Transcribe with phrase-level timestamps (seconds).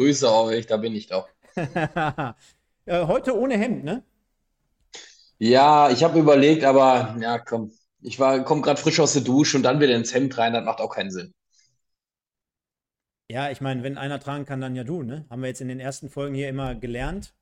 [0.00, 1.28] Grüße euch, da bin ich doch.
[2.86, 4.02] Äh, Heute ohne Hemd, ne?
[5.38, 7.72] Ja, ich habe überlegt, aber ja, komm.
[8.02, 10.64] Ich war, komm gerade frisch aus der Dusche und dann wieder ins Hemd rein, das
[10.64, 11.32] macht auch keinen Sinn.
[13.30, 15.24] Ja, ich meine, wenn einer tragen kann, dann ja du, ne?
[15.30, 17.32] Haben wir jetzt in den ersten Folgen hier immer gelernt.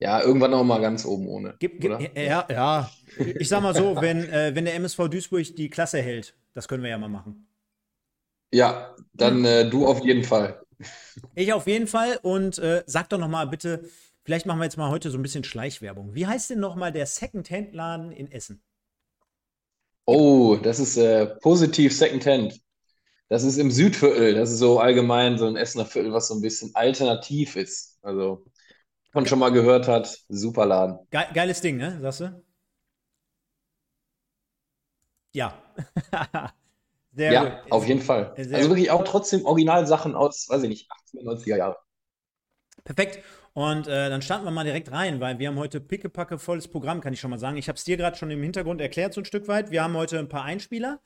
[0.00, 2.12] Ja, irgendwann auch mal ganz oben ohne, Gib, gib, oder?
[2.16, 2.90] ja, ja.
[3.38, 6.82] Ich sag mal so, wenn, äh, wenn der MSV Duisburg die Klasse hält, das können
[6.82, 7.46] wir ja mal machen.
[8.52, 10.61] Ja, dann äh, du auf jeden Fall.
[11.34, 13.88] Ich auf jeden Fall und äh, sag doch noch mal bitte,
[14.24, 16.14] vielleicht machen wir jetzt mal heute so ein bisschen Schleichwerbung.
[16.14, 18.62] Wie heißt denn noch mal der Second-Hand-Laden in Essen?
[20.06, 22.60] Oh, das ist äh, positiv Secondhand.
[23.28, 24.34] Das ist im Südviertel.
[24.34, 27.98] Das ist so allgemein so ein Essener Viertel, was so ein bisschen alternativ ist.
[28.02, 28.44] Also,
[29.14, 30.98] man Ge schon mal gehört hat, super Laden.
[31.12, 32.00] ge geiles Ding, ne?
[32.00, 32.42] Sagst du?
[35.32, 35.52] Ja.
[37.12, 37.52] Sehr gut.
[37.58, 38.32] Ja, auf jeden Fall.
[38.36, 38.76] Sehr Also gut.
[38.76, 41.76] wirklich auch trotzdem Originalsachen aus, weiß ich nicht, 80er, 90er Jahre.
[42.84, 43.22] Perfekt.
[43.54, 47.00] Und äh, dann starten wir mal direkt rein, weil wir haben heute pickepacke volles Programm,
[47.02, 47.58] kann ich schon mal sagen.
[47.58, 49.70] Ich habe es dir gerade schon im Hintergrund erklärt, so ein Stück weit.
[49.70, 51.00] Wir haben heute ein paar Einspieler.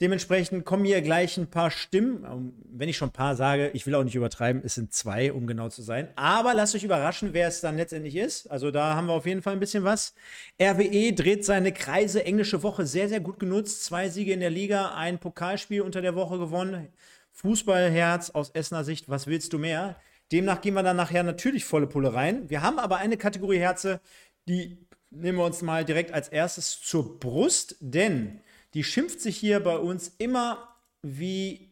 [0.00, 2.24] Dementsprechend kommen hier gleich ein paar Stimmen.
[2.24, 5.32] Ähm, Wenn ich schon ein paar sage, ich will auch nicht übertreiben, es sind zwei,
[5.32, 6.08] um genau zu sein.
[6.16, 8.50] Aber lasst euch überraschen, wer es dann letztendlich ist.
[8.50, 10.14] Also da haben wir auf jeden Fall ein bisschen was.
[10.60, 13.84] RWE dreht seine Kreise, englische Woche sehr, sehr gut genutzt.
[13.84, 16.88] Zwei Siege in der Liga, ein Pokalspiel unter der Woche gewonnen.
[17.32, 19.96] Fußballherz aus Essener Sicht, was willst du mehr?
[20.32, 22.48] Demnach gehen wir dann nachher natürlich volle Pulle rein.
[22.48, 24.00] Wir haben aber eine Kategorie Herze,
[24.48, 24.78] die
[25.10, 28.40] nehmen wir uns mal direkt als erstes zur Brust, denn
[28.74, 31.70] die schimpft sich hier bei uns immer wie,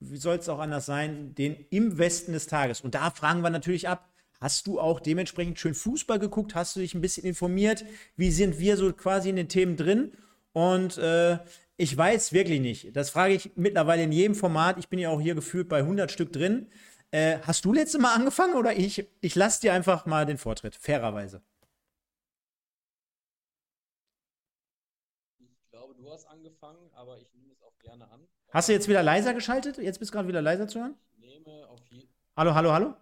[0.00, 2.80] wie soll es auch anders sein, den im Westen des Tages.
[2.80, 4.08] Und da fragen wir natürlich ab,
[4.40, 6.54] hast du auch dementsprechend schön Fußball geguckt?
[6.54, 7.84] Hast du dich ein bisschen informiert?
[8.16, 10.12] Wie sind wir so quasi in den Themen drin?
[10.52, 11.38] Und äh,
[11.76, 12.96] ich weiß wirklich nicht.
[12.96, 14.78] Das frage ich mittlerweile in jedem Format.
[14.78, 16.66] Ich bin ja auch hier gefühlt bei 100 Stück drin.
[17.10, 19.06] Äh, hast du letztes Mal angefangen oder ich?
[19.20, 21.42] Ich lasse dir einfach mal den Vortritt, fairerweise.
[26.20, 28.20] Hast angefangen, aber ich nehme es auch gerne an.
[28.52, 29.78] Hast du jetzt wieder leiser geschaltet?
[29.78, 30.94] Jetzt bist du gerade wieder leiser zu hören?
[31.12, 32.94] ich nehme auf jeden Hallo, hallo, hallo?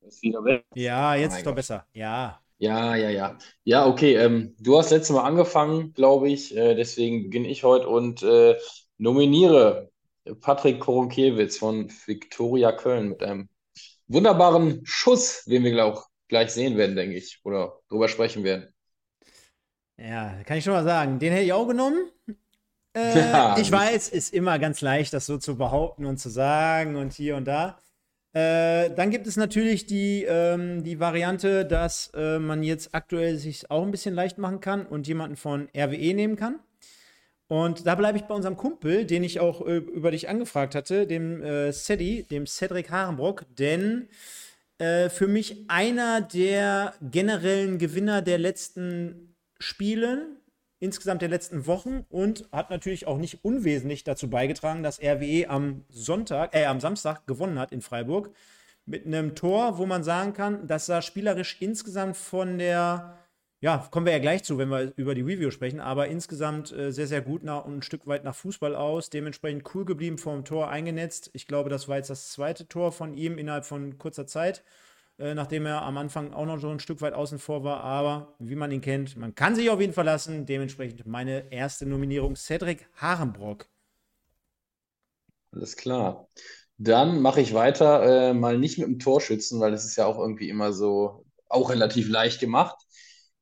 [0.00, 0.08] Fall.
[0.08, 0.64] Ist wieder weg.
[0.74, 1.56] Ja, Oh jetzt ist mein doch Gott.
[1.56, 1.86] besser.
[1.92, 2.40] Ja.
[2.58, 3.38] Ja, ja, ja.
[3.64, 4.14] Ja, okay.
[4.16, 6.56] Ähm, du hast letztes Mal angefangen, glaube ich.
[6.56, 8.56] Äh, deswegen beginne ich heute und äh,
[8.96, 9.90] nominiere
[10.40, 13.48] Patrick Koronkiewicz von Viktoria Köln mit einem
[14.08, 18.72] wunderbaren Schuss, den wir auch gleich sehen werden, denke ich, oder drüber sprechen werden.
[19.98, 21.18] Ja, kann ich schon mal sagen.
[21.18, 22.10] Den hätte ich auch genommen.
[22.94, 26.96] Äh, Ja, ich weiß, ist immer ganz leicht, das so zu behaupten und zu sagen
[26.96, 27.78] und hier und da.
[28.32, 33.70] Äh, dann gibt es natürlich die, ähm, die Variante, dass äh, man jetzt aktuell sich
[33.70, 36.60] auch ein bisschen leicht machen kann und jemanden von RWE nehmen kann.
[37.48, 41.06] Und da bleibe ich bei unserem Kumpel, den ich auch äh, über dich angefragt hatte,
[41.06, 44.08] dem äh, Cedi, dem Cedric Harenbrock, denn
[44.78, 50.36] äh, für mich einer der generellen Gewinner der letzten Spiele,
[50.80, 55.84] insgesamt der letzten Wochen und hat natürlich auch nicht unwesentlich dazu beigetragen, dass RWE am
[55.88, 58.30] Sonntag, äh, am Samstag gewonnen hat in Freiburg
[58.86, 63.18] mit einem Tor, wo man sagen kann, das sah spielerisch insgesamt von der
[63.60, 66.92] ja, kommen wir ja gleich zu, wenn wir über die Review sprechen, aber insgesamt äh,
[66.92, 69.10] sehr, sehr gut nach, und ein Stück weit nach Fußball aus.
[69.10, 71.30] Dementsprechend cool geblieben vom Tor eingenetzt.
[71.32, 74.62] Ich glaube, das war jetzt das zweite Tor von ihm innerhalb von kurzer Zeit,
[75.18, 77.80] äh, nachdem er am Anfang auch noch so ein Stück weit außen vor war.
[77.82, 80.46] Aber wie man ihn kennt, man kann sich auf ihn verlassen.
[80.46, 83.68] Dementsprechend meine erste Nominierung: Cedric Harenbrock.
[85.52, 86.28] alles klar.
[86.78, 90.18] Dann mache ich weiter, äh, mal nicht mit dem Torschützen, weil das ist ja auch
[90.18, 92.76] irgendwie immer so, auch relativ leicht gemacht.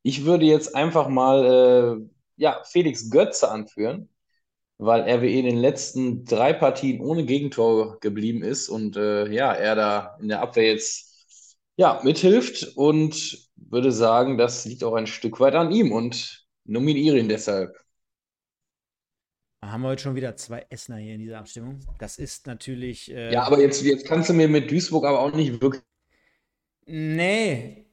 [0.03, 4.09] Ich würde jetzt einfach mal, äh, ja, Felix Götze anführen.
[4.79, 9.77] weil RWE in den letzten drei Partien ohne Gegentor geblieben ist und äh, ja, er
[9.77, 11.06] da in der Abwehr jetzt
[11.77, 17.19] ja, mithilft und würde sagen, das liegt auch ein Stück weit an ihm und nominiere
[17.19, 17.75] ihn deshalb.
[19.61, 21.81] Da haben wir heute schon wieder zwei Essener hier in dieser Abstimmung.
[21.99, 23.11] Das ist natürlich.
[23.11, 25.83] Äh, Ja, aber jetzt, jetzt kannst du mir mit Duisburg aber auch nicht wirklich
[26.87, 27.87] nee.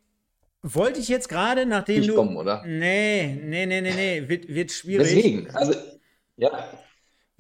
[0.62, 2.16] Wollte ich jetzt gerade, nachdem du.
[2.16, 2.64] kommen, oder?
[2.66, 4.30] Nee, nee, nee, nee, nee.
[4.30, 5.08] Wird, wird schwierig.
[5.08, 5.74] Deswegen, also
[6.38, 6.70] ja,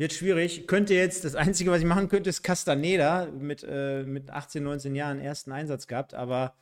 [0.03, 0.67] Wird schwierig.
[0.67, 4.95] Könnte jetzt, das Einzige, was ich machen könnte, ist Castaneda mit, äh, mit 18, 19
[4.95, 6.55] Jahren ersten Einsatz gehabt, aber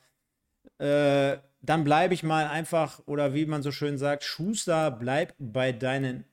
[0.78, 5.72] äh, dann bleibe ich mal einfach, oder wie man so schön sagt, Schuster, bleib bei
[5.72, 6.24] deinen,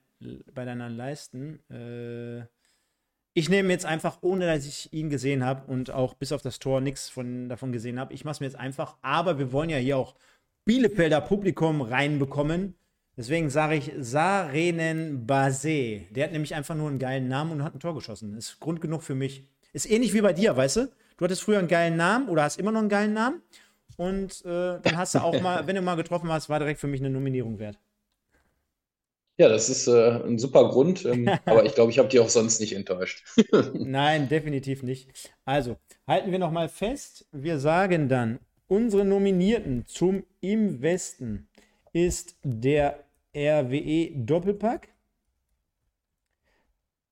[0.54, 1.58] bei deiner Leisten.
[1.72, 2.46] Äh,
[3.34, 6.60] ich nehme jetzt einfach, ohne dass ich ihn gesehen habe und auch bis auf das
[6.60, 9.72] Tor nichts von, davon gesehen habe, ich mache es mir jetzt einfach, aber wir wollen
[9.72, 10.14] ja hier auch
[10.64, 12.76] Bielefelder Publikum reinbekommen.
[13.20, 16.04] Deswegen sage ich Sarenen Basé.
[16.12, 18.34] Der hat nämlich einfach nur einen geilen Namen und hat ein Tor geschossen.
[18.38, 19.44] Ist Grund genug für mich.
[19.74, 20.92] Ist ähnlich wie bei dir, weißt du?
[21.18, 23.42] Du hattest früher einen geilen Namen oder hast immer noch einen geilen Namen.
[23.98, 26.88] Und äh, dann hast du auch mal, wenn du mal getroffen hast, war direkt für
[26.88, 27.78] mich eine Nominierung wert.
[29.38, 32.30] Ja, das ist äh, ein super Grund, ähm, aber ich glaube, ich habe dich auch
[32.30, 33.26] sonst nicht enttäuscht.
[33.74, 35.10] Nein, definitiv nicht.
[35.44, 35.76] Also,
[36.08, 37.28] halten wir nochmal fest.
[37.34, 41.50] Wir sagen dann, unsere Nominierten zum Im Westen
[41.92, 43.04] ist der
[43.36, 44.90] RWE Doppelpack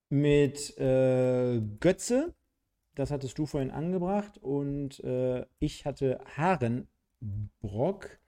[0.10, 2.34] mit äh, Götze,
[2.96, 4.38] das hattest du vorhin angebracht.
[4.40, 8.20] Und äh, ich hatte Harenbrock.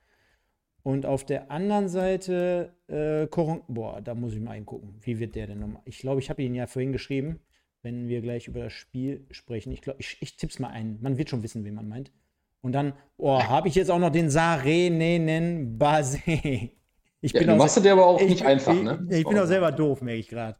[0.82, 3.62] Und auf der anderen Seite äh, Koron.
[3.68, 4.96] Boah, da muss ich mal gucken.
[5.00, 5.82] Wie wird der denn nochmal?
[5.84, 7.40] Ich glaube, ich habe ihn ja vorhin geschrieben,
[7.82, 9.72] wenn wir gleich über das Spiel sprechen.
[9.72, 10.98] Ich glaube, ich, ich tipp's mal ein.
[11.02, 12.12] Man wird schon wissen, wen man meint.
[12.62, 16.70] Und dann, oh, habe ich jetzt auch noch den Sarenen Basé.
[17.20, 19.06] Ich ja, bin du machst du dir aber auch ich, nicht einfach, ne?
[19.10, 20.56] Ich, ich bin auch selber doof, merke ich gerade.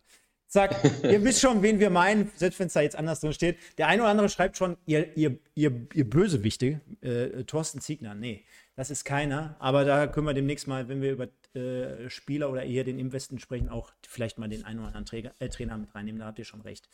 [0.47, 3.57] Zack, ihr wisst schon, wen wir meinen, selbst wenn es da jetzt anders drin steht.
[3.79, 8.15] Der eine oder andere schreibt schon, ihr, ihr, ihr, ihr Bösewichte, äh, Thorsten Ziegner.
[8.15, 9.57] Nee, das ist keiner.
[9.61, 13.39] Aber da können wir demnächst mal, wenn wir über äh, Spieler oder eher den Investen
[13.39, 16.19] sprechen, auch vielleicht mal den einen oder anderen Träger, äh, Trainer mit reinnehmen.
[16.19, 16.89] Da habt ihr schon recht.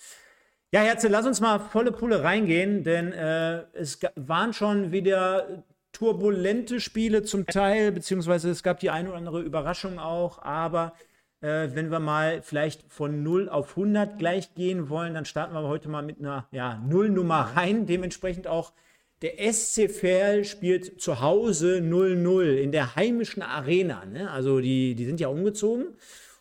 [0.72, 5.64] Ja, Herze, lass uns mal volle Pulle reingehen, denn äh, es waren schon wieder
[5.96, 10.93] turbulente Spiele zum Teil, beziehungsweise es gab die eine oder andere Überraschung auch, aber
[11.40, 15.62] äh, wenn wir mal vielleicht von 0 auf 100 gleich gehen wollen, dann starten wir
[15.62, 17.87] heute mal mit einer ja, Nullnummer rein.
[17.87, 18.75] Dementsprechend auch
[19.22, 24.04] der SC Verl spielt zu Hause 0-0 in der heimischen Arena.
[24.04, 24.31] Ne?
[24.31, 25.96] Also die, die sind ja umgezogen.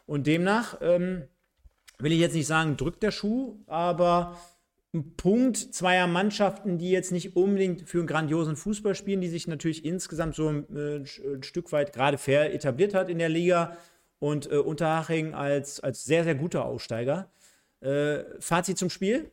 [0.06, 1.24] Und demnach ähm,
[1.98, 4.38] will ich jetzt nicht sagen, drückt der Schuh, aber
[5.04, 9.84] Punkt zweier Mannschaften, die jetzt nicht unbedingt für einen grandiosen Fußball spielen, die sich natürlich
[9.84, 13.78] insgesamt so ein, äh, ein Stück weit gerade fair etabliert hat in der Liga
[14.20, 17.30] und äh, Unterhaching als, als sehr, sehr guter Aussteiger.
[17.82, 19.32] Äh, Fazit zum Spiel?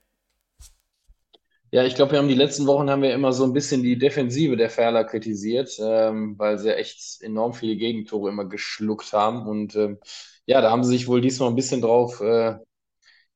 [1.70, 3.97] Ja, ich glaube, wir haben die letzten Wochen haben wir immer so ein bisschen die
[3.99, 9.47] Defensive der Ferler kritisiert, ähm, weil sie echt enorm viele Gegentore immer geschluckt haben.
[9.47, 9.99] Und ähm,
[10.44, 12.56] ja, da haben sie sich wohl diesmal ein bisschen drauf äh,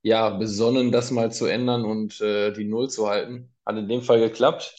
[0.06, 3.52] ja, besonnen, das mal zu ändern und äh, die Null zu halten.
[3.66, 4.72] Hat in dem Fall geklappt.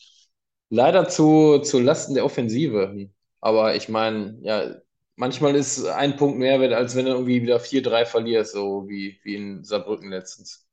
[0.70, 3.10] Leider zu, zu Lasten der Offensive.
[3.42, 4.76] Aber ich meine, ja,
[5.18, 9.20] manchmal ist ein Punkt mehr wert, als wenn du irgendwie wieder 4-3 verlierst, so wie,
[9.24, 10.66] wie in Saarbrücken letztens.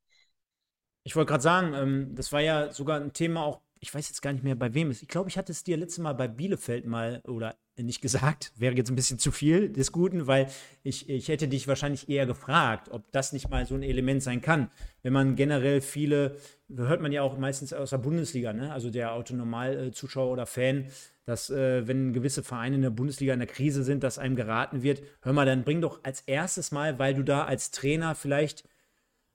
[1.02, 4.22] Ich wollte gerade sagen, ähm, das war ja sogar ein Thema auch, ich weiß jetzt
[4.22, 5.02] gar nicht mehr bei wem es.
[5.02, 8.74] Ich glaube, ich hatte es dir letztes Mal bei Bielefeld mal oder nicht gesagt, wäre
[8.74, 10.48] jetzt ein bisschen zu viel des Guten, weil
[10.82, 14.40] ich, ich hätte dich wahrscheinlich eher gefragt, ob das nicht mal so ein Element sein
[14.40, 14.70] kann.
[15.02, 16.36] Wenn man generell viele,
[16.74, 18.72] hört man ja auch meistens aus der Bundesliga, ne?
[18.72, 20.86] also der Autonormal-Zuschauer oder Fan,
[21.26, 24.82] dass äh, wenn gewisse Vereine in der Bundesliga in der Krise sind, dass einem geraten
[24.82, 28.64] wird, hör mal, dann bring doch als erstes mal, weil du da als Trainer vielleicht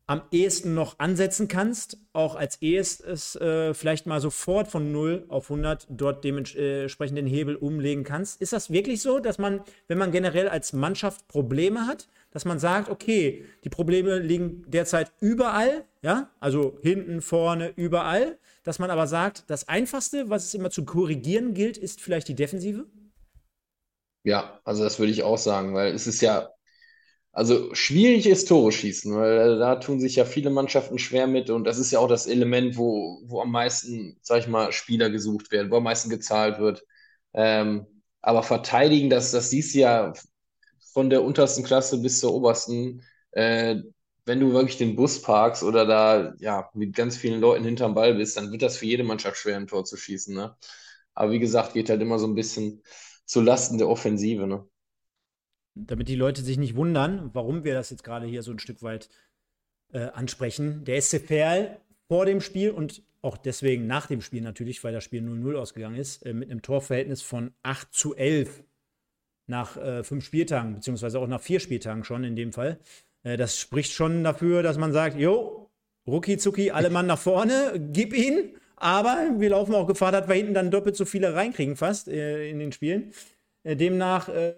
[0.10, 5.52] am ehesten noch ansetzen kannst, auch als erstes äh, vielleicht mal sofort von 0 auf
[5.52, 8.42] 100 dort dementsprechend den Hebel umlegen kannst.
[8.42, 12.58] Ist das wirklich so, dass man, wenn man generell als Mannschaft Probleme hat, dass man
[12.58, 19.06] sagt, okay, die Probleme liegen derzeit überall, ja, also hinten, vorne, überall, dass man aber
[19.06, 22.88] sagt, das Einfachste, was es immer zu korrigieren gilt, ist vielleicht die Defensive?
[24.24, 26.50] Ja, also das würde ich auch sagen, weil es ist ja
[27.32, 31.64] also schwierig ist Tore schießen, weil da tun sich ja viele Mannschaften schwer mit und
[31.64, 35.52] das ist ja auch das Element, wo, wo am meisten, sag ich mal, Spieler gesucht
[35.52, 36.86] werden, wo am meisten gezahlt wird.
[37.34, 37.86] Ähm,
[38.22, 40.14] aber verteidigen, das, das siehst du ja
[40.94, 43.04] von der untersten Klasse bis zur obersten.
[43.32, 43.78] Äh,
[44.26, 48.16] wenn du wirklich den Bus parkst oder da ja mit ganz vielen Leuten hinterm Ball
[48.16, 50.36] bist, dann wird das für jede Mannschaft schwer, ein Tor zu schießen.
[50.36, 50.56] Ne?
[51.14, 52.84] Aber wie gesagt, geht halt immer so ein bisschen
[53.26, 54.46] zu Lasten der Offensive.
[54.48, 54.68] Ne?
[55.88, 58.82] Damit die Leute sich nicht wundern, warum wir das jetzt gerade hier so ein Stück
[58.84, 59.10] weit
[59.92, 60.84] äh, ansprechen.
[60.86, 65.04] Der SC Verl vor dem Spiel und auch deswegen nach dem Spiel natürlich, weil das
[65.04, 68.64] Spiel 0-0 ausgegangen ist, äh, mit einem Torverhältnis von 8 zu 11
[69.48, 72.80] nach äh, fünf Spieltagen, beziehungsweise auch nach vier Spieltagen schon in dem Fall.
[73.24, 75.70] Äh, das spricht schon dafür, dass man sagt, jo,
[76.08, 78.56] rucki zucki, alle Mann nach vorne, gib ihn.
[78.78, 82.50] Aber wir laufen auch Gefahr, dass wir hinten dann doppelt so viele reinkriegen fast äh,
[82.50, 83.12] in den Spielen.
[83.70, 84.54] Äh, demnach äh,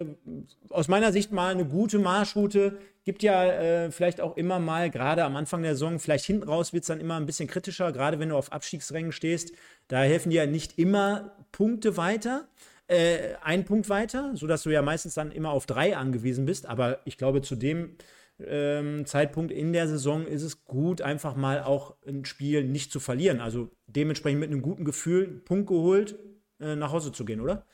[0.70, 2.77] aus meiner Sicht mal eine gute Marschroute.
[3.03, 6.72] Gibt ja äh, vielleicht auch immer mal, gerade am Anfang der Saison, vielleicht hinten raus
[6.72, 9.53] wird es dann immer ein bisschen kritischer, gerade wenn du auf Abstiegsrängen stehst.
[9.89, 12.48] Da helfen dir ja nicht immer Punkte weiter,
[12.88, 16.65] äh, ein Punkt weiter, sodass du ja meistens dann immer auf drei angewiesen bist.
[16.65, 17.98] Aber ich glaube, zu dem
[18.39, 23.01] ähm, Zeitpunkt in der Saison ist es gut, einfach mal auch ein Spiel nicht zu
[23.01, 23.41] verlieren.
[23.41, 26.18] Also dementsprechend mit einem guten Gefühl, Punkt geholt,
[26.62, 27.65] äh, nach Hause zu gehen, oder?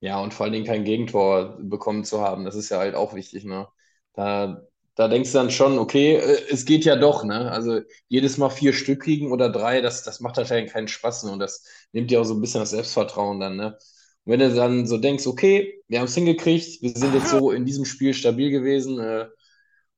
[0.00, 3.14] Ja, und vor allen Dingen kein Gegentor bekommen zu haben, das ist ja halt auch
[3.14, 3.68] wichtig, ne?
[4.14, 4.62] Da,
[4.94, 7.50] da denkst du dann schon, okay, äh, es geht ja doch, ne?
[7.50, 11.32] Also jedes Mal vier Stück kriegen oder drei, das, das macht wahrscheinlich keinen Spaß ne?
[11.32, 13.76] und das nimmt dir auch so ein bisschen das Selbstvertrauen dann, ne?
[14.24, 17.50] Und wenn du dann so denkst, okay, wir haben es hingekriegt, wir sind jetzt so
[17.50, 19.26] in diesem Spiel stabil gewesen, äh,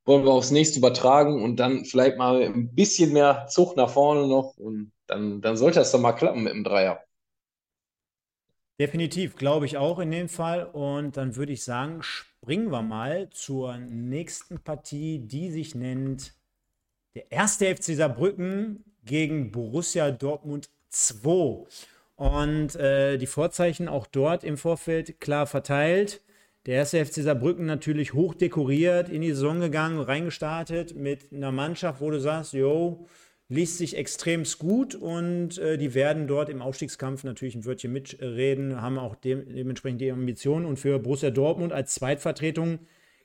[0.04, 4.26] wollen wir aufs nächste übertragen und dann vielleicht mal ein bisschen mehr Zug nach vorne
[4.28, 7.00] noch und dann, dann sollte das doch mal klappen mit dem Dreier.
[8.80, 10.64] Definitiv, glaube ich auch in dem Fall.
[10.64, 16.34] Und dann würde ich sagen, springen wir mal zur nächsten Partie, die sich nennt
[17.14, 21.66] der erste FC Saarbrücken gegen Borussia Dortmund 2.
[22.16, 26.22] Und äh, die Vorzeichen auch dort im Vorfeld klar verteilt.
[26.66, 32.00] Der erste FC Saarbrücken natürlich hoch dekoriert, in die Saison gegangen, reingestartet mit einer Mannschaft,
[32.00, 33.06] wo du sagst, yo,
[33.52, 38.80] liest sich extrem gut und äh, die werden dort im Aufstiegskampf natürlich ein Wörtchen mitreden,
[38.80, 40.64] haben auch de dementsprechend die Ambitionen.
[40.64, 42.78] Und für Borussia Dortmund als Zweitvertretung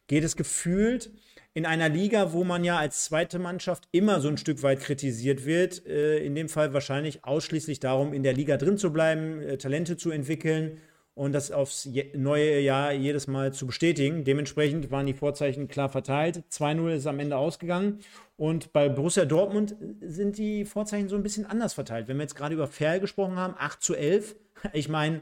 [0.07, 1.11] geht es gefühlt
[1.53, 5.45] in einer Liga, wo man ja als zweite Mannschaft immer so ein Stück weit kritisiert
[5.45, 9.57] wird, äh, in dem Fall wahrscheinlich ausschließlich darum, in der Liga drin zu bleiben, äh,
[9.57, 10.77] Talente zu entwickeln
[11.17, 14.23] und das aufs neue Jahr jedes Mal zu bestätigen.
[14.23, 16.43] Dementsprechend waren die Vorzeichen klar verteilt.
[16.51, 17.99] 2-0 ist am Ende ausgegangen.
[18.37, 22.07] Und bei Borussia Dortmund sind die Vorzeichen so ein bisschen anders verteilt.
[22.07, 24.35] Wenn wir jetzt gerade über Ferl gesprochen haben, 8 zu 11.
[24.73, 25.21] Ich meine,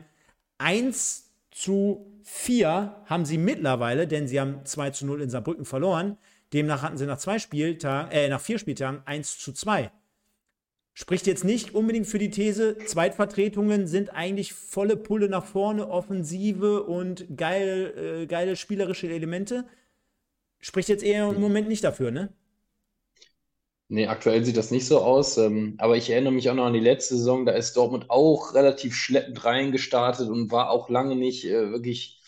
[0.59, 6.17] 1 zu 4 haben sie mittlerweile, denn sie haben 2 zu 0 in Saarbrücken verloren.
[6.53, 9.91] Demnach hatten sie nach zwei Spieltagen, äh, nach vier Spieltagen 1 zu 2.
[10.95, 16.83] Spricht jetzt nicht unbedingt für die These, Zweitvertretungen sind eigentlich volle Pulle nach vorne, Offensive
[16.83, 19.65] und geil, äh, geile spielerische Elemente.
[20.59, 22.33] Spricht jetzt eher im Moment nicht dafür, ne?
[23.87, 25.37] Nee, aktuell sieht das nicht so aus.
[25.37, 28.53] Ähm, aber ich erinnere mich auch noch an die letzte Saison, da ist Dortmund auch
[28.55, 32.19] relativ schleppend reingestartet und war auch lange nicht äh, wirklich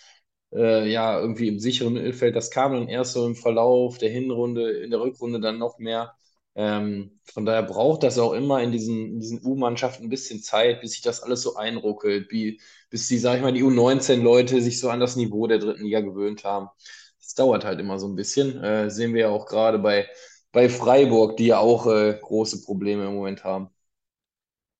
[0.53, 2.35] äh, ja, irgendwie im sicheren Mittelfeld.
[2.35, 6.15] Das kam dann erst so im Verlauf der Hinrunde, in der Rückrunde dann noch mehr.
[6.57, 10.81] Ähm, von daher braucht das auch immer in diesen, in diesen U-Mannschaften ein bisschen Zeit,
[10.81, 14.79] bis sich das alles so einruckelt, wie, bis die, sag ich mal, die U19-Leute sich
[14.81, 16.69] so an das Niveau der dritten Liga gewöhnt haben.
[17.21, 18.63] Das dauert halt immer so ein bisschen.
[18.63, 20.09] Äh, sehen wir ja auch gerade bei,
[20.51, 23.69] bei Freiburg, die ja auch äh, große Probleme im Moment haben.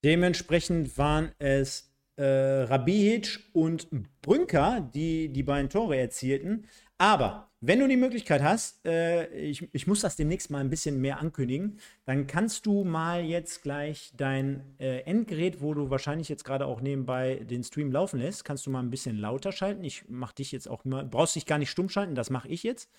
[0.03, 3.87] Dementsprechend waren es äh, Rabihic und
[4.21, 6.67] Brünker, die die beiden Tore erzielten.
[6.97, 11.01] Aber wenn du die Möglichkeit hast, äh, ich, ich muss das demnächst mal ein bisschen
[11.01, 16.45] mehr ankündigen, dann kannst du mal jetzt gleich dein äh, Endgerät, wo du wahrscheinlich jetzt
[16.45, 19.83] gerade auch nebenbei den Stream laufen lässt, kannst du mal ein bisschen lauter schalten.
[19.83, 22.63] Ich mache dich jetzt auch mal, brauchst dich gar nicht stumm schalten, das mache ich
[22.63, 22.89] jetzt.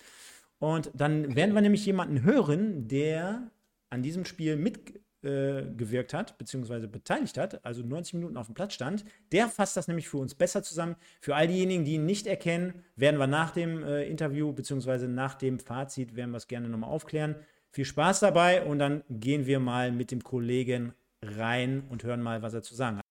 [0.58, 3.50] Und dann werden wir nämlich jemanden hören, der
[3.88, 8.54] an diesem Spiel mit äh, gewirkt hat, beziehungsweise beteiligt hat, also 90 Minuten auf dem
[8.54, 10.96] Platz stand, der fasst das nämlich für uns besser zusammen.
[11.20, 15.34] Für all diejenigen, die ihn nicht erkennen, werden wir nach dem äh, Interview, beziehungsweise nach
[15.34, 17.36] dem Fazit, werden wir es gerne nochmal aufklären.
[17.70, 22.42] Viel Spaß dabei und dann gehen wir mal mit dem Kollegen rein und hören mal,
[22.42, 23.04] was er zu sagen hat.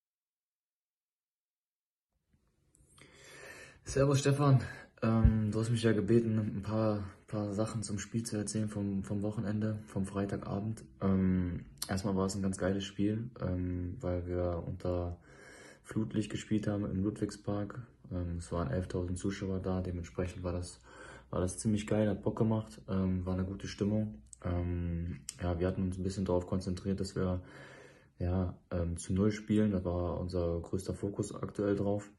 [3.83, 4.61] Servus Stefan,
[5.01, 9.03] ähm, du hast mich ja gebeten, ein paar, paar Sachen zum Spiel zu erzählen vom,
[9.03, 10.83] vom Wochenende, vom Freitagabend.
[11.01, 15.17] Ähm, erstmal war es ein ganz geiles Spiel, ähm, weil wir unter
[15.83, 17.79] Flutlicht gespielt haben im Ludwigspark.
[18.11, 20.81] Ähm, es waren 11.000 Zuschauer da, dementsprechend war das,
[21.29, 24.21] war das ziemlich geil, hat Bock gemacht, ähm, war eine gute Stimmung.
[24.43, 27.41] Ähm, ja, wir hatten uns ein bisschen darauf konzentriert, dass wir
[28.19, 28.55] ja,
[28.95, 32.09] zu Null spielen, da war unser größter Fokus aktuell drauf.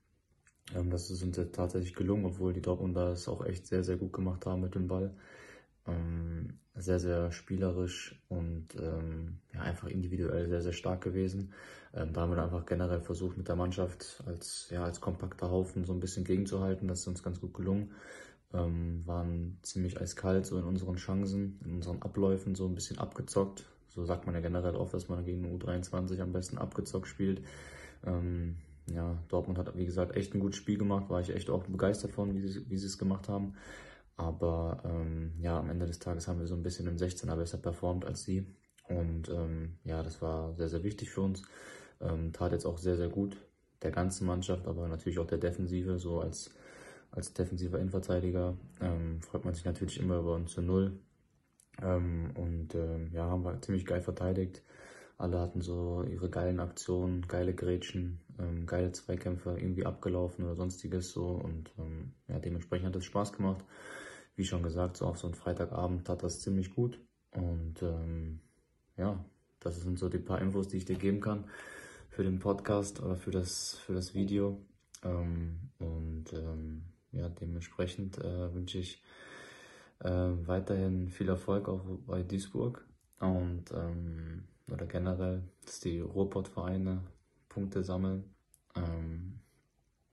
[0.75, 3.97] Ähm, das ist uns jetzt tatsächlich gelungen, obwohl die Dortmunder es auch echt sehr, sehr
[3.97, 5.15] gut gemacht haben mit dem Ball.
[5.87, 11.53] Ähm, sehr, sehr spielerisch und ähm, ja, einfach individuell sehr, sehr stark gewesen.
[11.95, 15.85] Ähm, da haben wir einfach generell versucht, mit der Mannschaft als, ja, als kompakter Haufen
[15.85, 16.87] so ein bisschen gegenzuhalten.
[16.87, 17.93] Das ist uns ganz gut gelungen.
[18.55, 23.65] Ähm, waren ziemlich eiskalt so in unseren Chancen, in unseren Abläufen so ein bisschen abgezockt.
[23.89, 27.43] So sagt man ja generell oft, dass man gegen U23 am besten abgezockt spielt.
[28.07, 28.57] Ähm,
[28.93, 32.13] ja, Dortmund hat, wie gesagt, echt ein gutes Spiel gemacht, war ich echt auch begeistert
[32.13, 33.55] von, wie sie, wie sie es gemacht haben.
[34.17, 37.59] Aber ähm, ja, am Ende des Tages haben wir so ein bisschen im 16er besser
[37.59, 38.47] performt als sie.
[38.89, 41.43] Und ähm, ja, das war sehr, sehr wichtig für uns.
[42.01, 43.37] Ähm, tat jetzt auch sehr, sehr gut
[43.83, 46.51] der ganzen Mannschaft, aber natürlich auch der Defensive, so als,
[47.11, 48.57] als defensiver Innenverteidiger.
[48.81, 50.99] Ähm, freut man sich natürlich immer über uns zu Null.
[51.81, 54.63] Ähm, und ähm, ja, haben wir ziemlich geil verteidigt.
[55.19, 61.11] Alle hatten so ihre geilen Aktionen, geile Grätschen, ähm, geile Zweikämpfe irgendwie abgelaufen oder sonstiges
[61.11, 61.27] so.
[61.27, 63.65] Und ähm, ja, dementsprechend hat es Spaß gemacht.
[64.37, 67.01] Wie schon gesagt, so auf so einen Freitagabend tat das ziemlich gut.
[67.33, 68.41] Und ähm,
[68.97, 69.25] ja,
[69.59, 71.45] das sind so die paar Infos, die ich dir geben kann
[72.11, 74.61] für den Podcast oder für das, für das Video.
[75.03, 79.03] Ähm, und ähm, ja, dementsprechend äh, wünsche ich
[80.01, 82.87] äh, weiterhin viel Erfolg auch bei Duisburg
[83.19, 87.03] und ähm, oder generell, dass die Ruhrpott-Vereine
[87.49, 88.25] Punkte sammeln.
[88.77, 89.41] Ähm,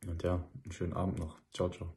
[0.07, 1.37] und ja, einen schönen Abend noch.
[1.53, 1.93] Ciao, ciao.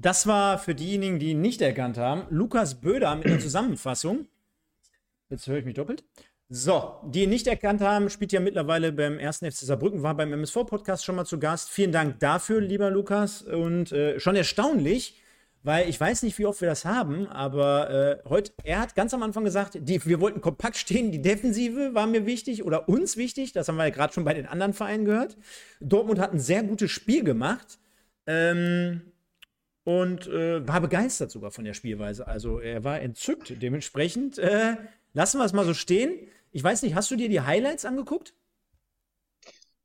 [0.00, 4.28] Das war für diejenigen, die ihn nicht erkannt haben, Lukas Böder mit einer Zusammenfassung.
[5.28, 6.04] Jetzt höre ich mich doppelt.
[6.50, 9.38] So, die ihn nicht erkannt haben, spielt ja mittlerweile beim 1.
[9.38, 11.68] FC Saarbrücken, war beim MSV-Podcast schon mal zu Gast.
[11.68, 13.42] Vielen Dank dafür, lieber Lukas.
[13.42, 15.20] Und äh, schon erstaunlich,
[15.62, 17.90] weil ich weiß nicht, wie oft wir das haben, aber
[18.24, 21.94] äh, heute, er hat ganz am Anfang gesagt, die, wir wollten kompakt stehen, die Defensive
[21.94, 24.72] war mir wichtig oder uns wichtig, das haben wir ja gerade schon bei den anderen
[24.72, 25.36] Vereinen gehört.
[25.80, 27.78] Dortmund hat ein sehr gutes Spiel gemacht.
[28.26, 29.02] Ähm,
[29.84, 32.26] und äh, war begeistert sogar von der Spielweise.
[32.26, 33.62] Also er war entzückt.
[33.62, 34.76] Dementsprechend äh,
[35.14, 36.28] lassen wir es mal so stehen.
[36.52, 38.34] Ich weiß nicht, hast du dir die Highlights angeguckt?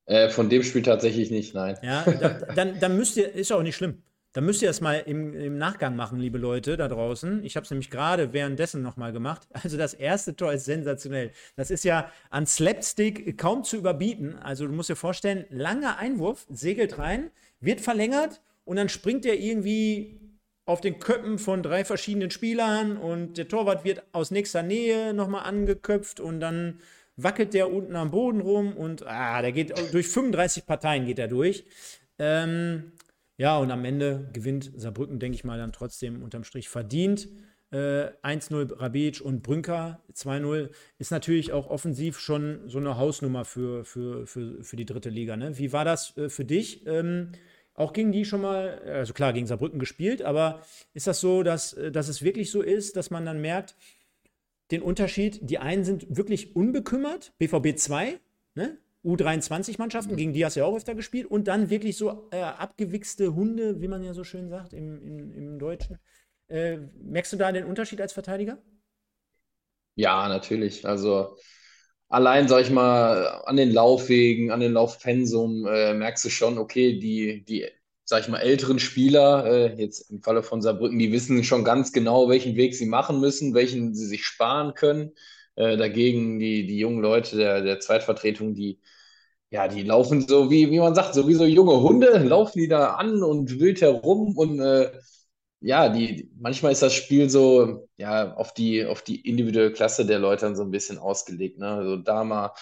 [0.05, 1.77] Äh, von dem Spiel tatsächlich nicht, nein.
[1.81, 4.01] Ja, da, dann, dann müsst ihr, ist auch nicht schlimm.
[4.33, 7.43] Dann müsst ihr das mal im, im Nachgang machen, liebe Leute da draußen.
[7.45, 9.47] Ich habe es nämlich gerade währenddessen nochmal gemacht.
[9.63, 11.31] Also das erste Tor ist sensationell.
[11.55, 14.35] Das ist ja an Slapstick kaum zu überbieten.
[14.39, 17.29] Also du musst dir vorstellen, langer Einwurf, segelt rein,
[17.59, 20.19] wird verlängert und dann springt er irgendwie
[20.65, 25.43] auf den Köppen von drei verschiedenen Spielern und der Torwart wird aus nächster Nähe nochmal
[25.43, 26.79] angeköpft und dann
[27.17, 31.27] wackelt der unten am Boden rum und ah, der geht durch 35 Parteien geht er
[31.27, 31.65] durch.
[32.17, 32.93] Ähm,
[33.37, 37.27] ja, und am Ende gewinnt Saarbrücken, denke ich mal, dann trotzdem unterm Strich verdient.
[37.71, 43.83] Äh, 1-0 Rabic und Brünker 2-0 ist natürlich auch offensiv schon so eine Hausnummer für,
[43.83, 45.35] für, für, für die dritte Liga.
[45.35, 45.57] Ne?
[45.57, 46.85] Wie war das äh, für dich?
[46.85, 47.31] Ähm,
[47.75, 50.61] auch gegen die schon mal, also klar, gegen Saarbrücken gespielt, aber
[50.93, 53.75] ist das so, dass, äh, dass es wirklich so ist, dass man dann merkt,
[54.71, 58.19] den Unterschied, die einen sind wirklich unbekümmert, BVB 2,
[58.55, 58.77] ne?
[59.03, 60.17] U23-Mannschaften, mhm.
[60.17, 63.81] gegen die hast du ja auch öfter gespielt, und dann wirklich so äh, abgewichste Hunde,
[63.81, 65.99] wie man ja so schön sagt im, im, im Deutschen.
[66.47, 68.57] Äh, merkst du da den Unterschied als Verteidiger?
[69.95, 70.85] Ja, natürlich.
[70.85, 71.37] Also
[72.13, 76.99] allein, sag ich mal, an den Laufwegen, an den Laufpensum äh, merkst du schon, okay,
[76.99, 77.67] die, die,
[78.05, 81.91] sag ich mal, älteren Spieler, äh, jetzt im Falle von Saarbrücken, die wissen schon ganz
[81.91, 85.13] genau, welchen Weg sie machen müssen, welchen sie sich sparen können.
[85.55, 88.79] Äh, dagegen die, die jungen Leute der, der Zweitvertretung, die,
[89.49, 92.67] ja, die laufen so, wie, wie man sagt, so wie so junge Hunde, laufen die
[92.67, 94.91] da an und wild herum und äh,
[95.63, 100.19] ja, die, manchmal ist das Spiel so, ja, auf die, auf die individuelle Klasse der
[100.19, 101.57] Leute dann so ein bisschen ausgelegt.
[101.59, 101.67] Ne?
[101.69, 102.53] Also da mal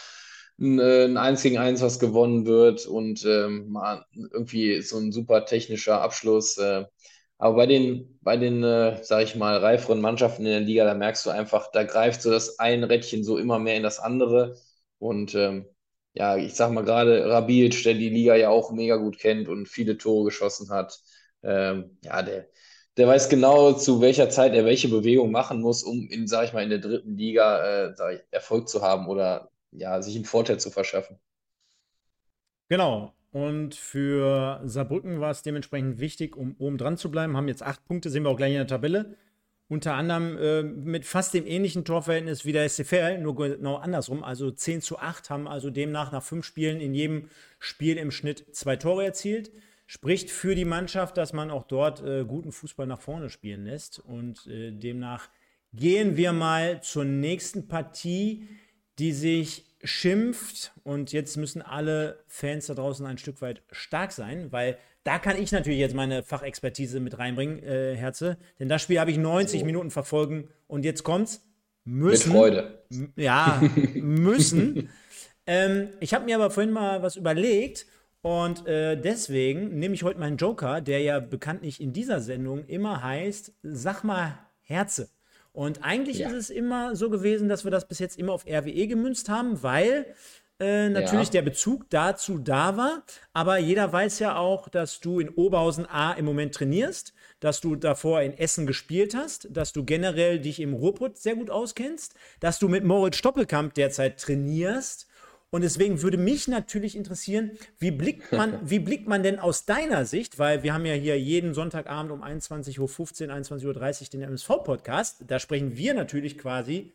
[0.60, 5.12] ein, äh, ein 1 gegen 1, was gewonnen wird und ähm, mal irgendwie so ein
[5.12, 6.58] super technischer Abschluss.
[6.58, 6.86] Äh,
[7.40, 10.94] aber bei den, bei den, äh, sag ich mal, reiferen Mannschaften in der Liga, da
[10.94, 14.58] merkst du einfach, da greift so das ein Rädchen so immer mehr in das andere.
[15.00, 15.66] Und ähm,
[16.14, 19.68] ja, ich sag mal gerade Rabic, der die Liga ja auch mega gut kennt und
[19.68, 21.00] viele Tore geschossen hat.
[21.44, 22.48] Ähm, ja, der,
[22.98, 26.54] der weiß genau, zu welcher Zeit er welche Bewegung machen muss, um in, sag ich
[26.54, 30.60] mal, in der dritten Liga äh, ich, Erfolg zu haben oder ja, sich einen Vorteil
[30.60, 31.18] zu verschaffen.
[32.68, 33.14] Genau.
[33.32, 37.38] Und für Saarbrücken war es dementsprechend wichtig, um oben dran zu bleiben.
[37.38, 39.16] Haben jetzt acht Punkte, sehen wir auch gleich in der Tabelle.
[39.70, 44.22] Unter anderem äh, mit fast dem ähnlichen Torverhältnis wie der SCFL, nur genau andersrum.
[44.22, 48.54] Also 10 zu 8 haben also demnach nach fünf Spielen in jedem Spiel im Schnitt
[48.54, 49.50] zwei Tore erzielt
[49.92, 54.00] spricht für die Mannschaft, dass man auch dort äh, guten Fußball nach vorne spielen lässt.
[54.00, 55.28] Und äh, demnach
[55.74, 58.48] gehen wir mal zur nächsten Partie,
[59.00, 60.72] die sich schimpft.
[60.86, 65.38] Und jetzt müssen alle Fans da draußen ein Stück weit stark sein, weil da kann
[65.38, 68.38] ich natürlich jetzt meine Fachexpertise mit reinbringen, äh, Herze.
[68.62, 69.66] Denn das Spiel habe ich 90 so.
[69.66, 71.46] Minuten verfolgen und jetzt kommt's.
[71.84, 72.30] Müssen.
[72.30, 72.84] Mit Freude.
[73.18, 73.62] Ja,
[73.96, 74.90] müssen.
[75.46, 77.88] ähm, ich habe mir aber vorhin mal was überlegt
[78.22, 83.02] und äh, deswegen nehme ich heute meinen Joker, der ja bekanntlich in dieser Sendung immer
[83.02, 85.10] heißt, sag mal Herze.
[85.54, 86.30] Und eigentlich ja.
[86.30, 89.64] ist es immer so gewesen, dass wir das bis jetzt immer auf RWE gemünzt haben,
[89.64, 90.06] weil
[90.60, 91.32] äh, natürlich ja.
[91.32, 93.04] der Bezug dazu da war.
[93.34, 97.76] Aber jeder weiß ja auch, dass du in Oberhausen A im Moment trainierst, dass du
[97.76, 102.60] davor in Essen gespielt hast, dass du generell dich im Ruhrpott sehr gut auskennst, dass
[102.60, 105.08] du mit Moritz Stoppelkamp derzeit trainierst
[105.52, 110.06] und deswegen würde mich natürlich interessieren, wie blickt man, wie blickt man denn aus deiner
[110.06, 115.26] Sicht, weil wir haben ja hier jeden Sonntagabend um 21.15 Uhr, 21.30 Uhr den MSV-Podcast.
[115.28, 116.94] Da sprechen wir natürlich quasi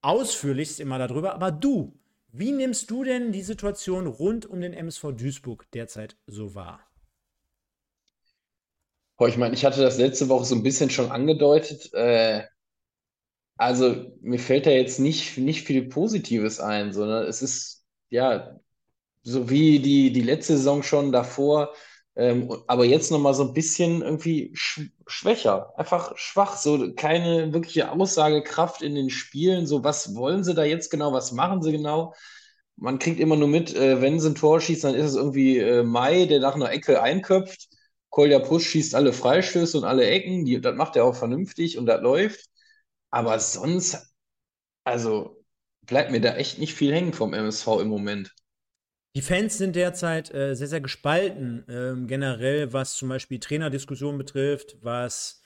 [0.00, 1.34] ausführlichst immer darüber.
[1.34, 1.92] Aber du,
[2.28, 6.80] wie nimmst du denn die Situation rund um den MSV Duisburg derzeit so wahr?
[9.28, 11.92] Ich meine, ich hatte das letzte Woche so ein bisschen schon angedeutet.
[11.92, 12.44] Äh,
[13.56, 17.81] also mir fällt da jetzt nicht, nicht viel Positives ein, sondern es ist
[18.12, 18.58] ja
[19.24, 21.74] so wie die, die letzte Saison schon davor,
[22.16, 27.90] ähm, aber jetzt nochmal so ein bisschen irgendwie sch schwächer, einfach schwach, so keine wirkliche
[27.92, 32.14] Aussagekraft in den Spielen, so was wollen sie da jetzt genau, was machen sie genau?
[32.76, 35.58] Man kriegt immer nur mit, äh, wenn sie ein Tor schießen, dann ist es irgendwie
[35.58, 37.68] äh, Mai, der nach einer Ecke einköpft.
[38.10, 41.86] Kolja Pusch schießt alle Freistöße und alle Ecken, die, das macht er auch vernünftig und
[41.86, 42.46] das läuft.
[43.10, 44.14] Aber sonst,
[44.84, 45.41] also
[45.86, 48.34] bleibt mir da echt nicht viel hängen vom MSV im Moment.
[49.14, 54.78] Die Fans sind derzeit äh, sehr, sehr gespalten, ähm, generell, was zum Beispiel Trainerdiskussionen betrifft,
[54.80, 55.42] was,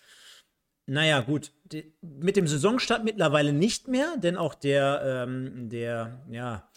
[0.86, 6.70] naja, gut, die, mit dem Saisonstart mittlerweile nicht mehr, denn auch der, ähm, der, ja,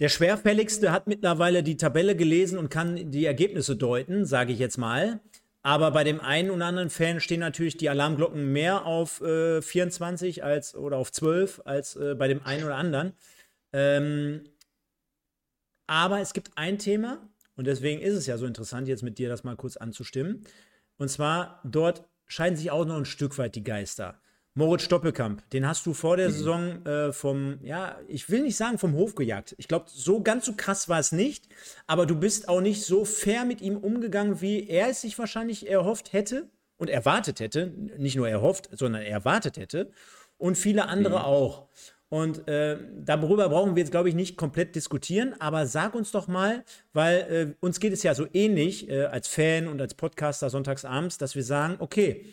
[0.00, 4.76] der Schwerfälligste hat mittlerweile die Tabelle gelesen und kann die Ergebnisse deuten, sage ich jetzt
[4.76, 5.20] mal.
[5.62, 10.42] Aber bei dem einen oder anderen Fan stehen natürlich die Alarmglocken mehr auf äh, 24
[10.42, 13.12] als, oder auf 12 als äh, bei dem einen oder anderen.
[13.72, 14.44] Ähm,
[15.86, 19.28] aber es gibt ein Thema, und deswegen ist es ja so interessant, jetzt mit dir
[19.28, 20.44] das mal kurz anzustimmen.
[20.96, 24.20] Und zwar, dort scheiden sich auch noch ein Stück weit die Geister.
[24.54, 26.32] Moritz Stoppelkamp, den hast du vor der mhm.
[26.32, 29.54] Saison äh, vom, ja, ich will nicht sagen vom Hof gejagt.
[29.56, 31.48] Ich glaube, so ganz so krass war es nicht,
[31.86, 35.70] aber du bist auch nicht so fair mit ihm umgegangen, wie er es sich wahrscheinlich
[35.70, 37.72] erhofft hätte und erwartet hätte.
[37.96, 39.90] Nicht nur erhofft, sondern erwartet hätte.
[40.36, 41.24] Und viele andere mhm.
[41.24, 41.68] auch.
[42.10, 46.28] Und äh, darüber brauchen wir jetzt, glaube ich, nicht komplett diskutieren, aber sag uns doch
[46.28, 46.62] mal,
[46.92, 51.16] weil äh, uns geht es ja so ähnlich äh, als Fan und als Podcaster sonntagsabends,
[51.16, 52.26] dass wir sagen, okay,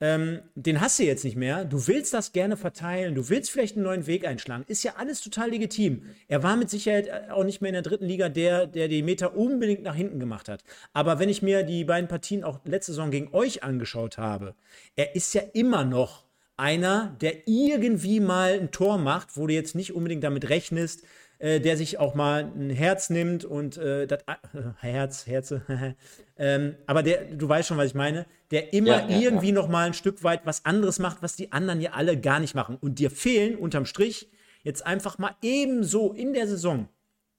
[0.00, 3.76] ähm, den hast du jetzt nicht mehr, du willst das gerne verteilen, du willst vielleicht
[3.76, 6.02] einen neuen Weg einschlagen, ist ja alles total legitim.
[6.26, 9.02] Er war mit Sicherheit äh, auch nicht mehr in der dritten Liga der, der die
[9.02, 10.64] Meter unbedingt nach hinten gemacht hat.
[10.92, 14.54] Aber wenn ich mir die beiden Partien auch letzte Saison gegen euch angeschaut habe,
[14.96, 16.24] er ist ja immer noch
[16.56, 21.04] einer, der irgendwie mal ein Tor macht, wo du jetzt nicht unbedingt damit rechnest,
[21.40, 25.62] äh, der sich auch mal ein Herz nimmt und äh, das äh, Herz, Herze,
[26.38, 29.54] ähm, aber der, du weißt schon, was ich meine, der immer ja, ja, irgendwie ja.
[29.54, 32.54] noch mal ein Stück weit was anderes macht, was die anderen ja alle gar nicht
[32.54, 32.76] machen.
[32.80, 34.28] Und dir fehlen unterm Strich
[34.62, 36.88] jetzt einfach mal ebenso in der Saison.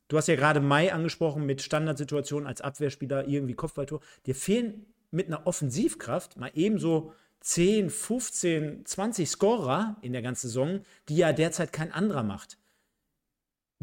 [0.08, 4.02] Du hast ja gerade Mai angesprochen mit Standardsituationen als Abwehrspieler, irgendwie Kopfballtor.
[4.26, 10.82] Dir fehlen mit einer Offensivkraft mal ebenso 10, 15, 20 Scorer in der ganzen Saison,
[11.08, 12.58] die ja derzeit kein anderer macht.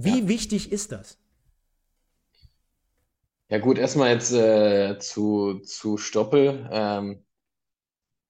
[0.01, 0.29] Wie ja.
[0.29, 1.19] wichtig ist das?
[3.51, 6.69] Ja, gut, erstmal jetzt äh, zu, zu Stoppel.
[6.71, 7.25] Ähm,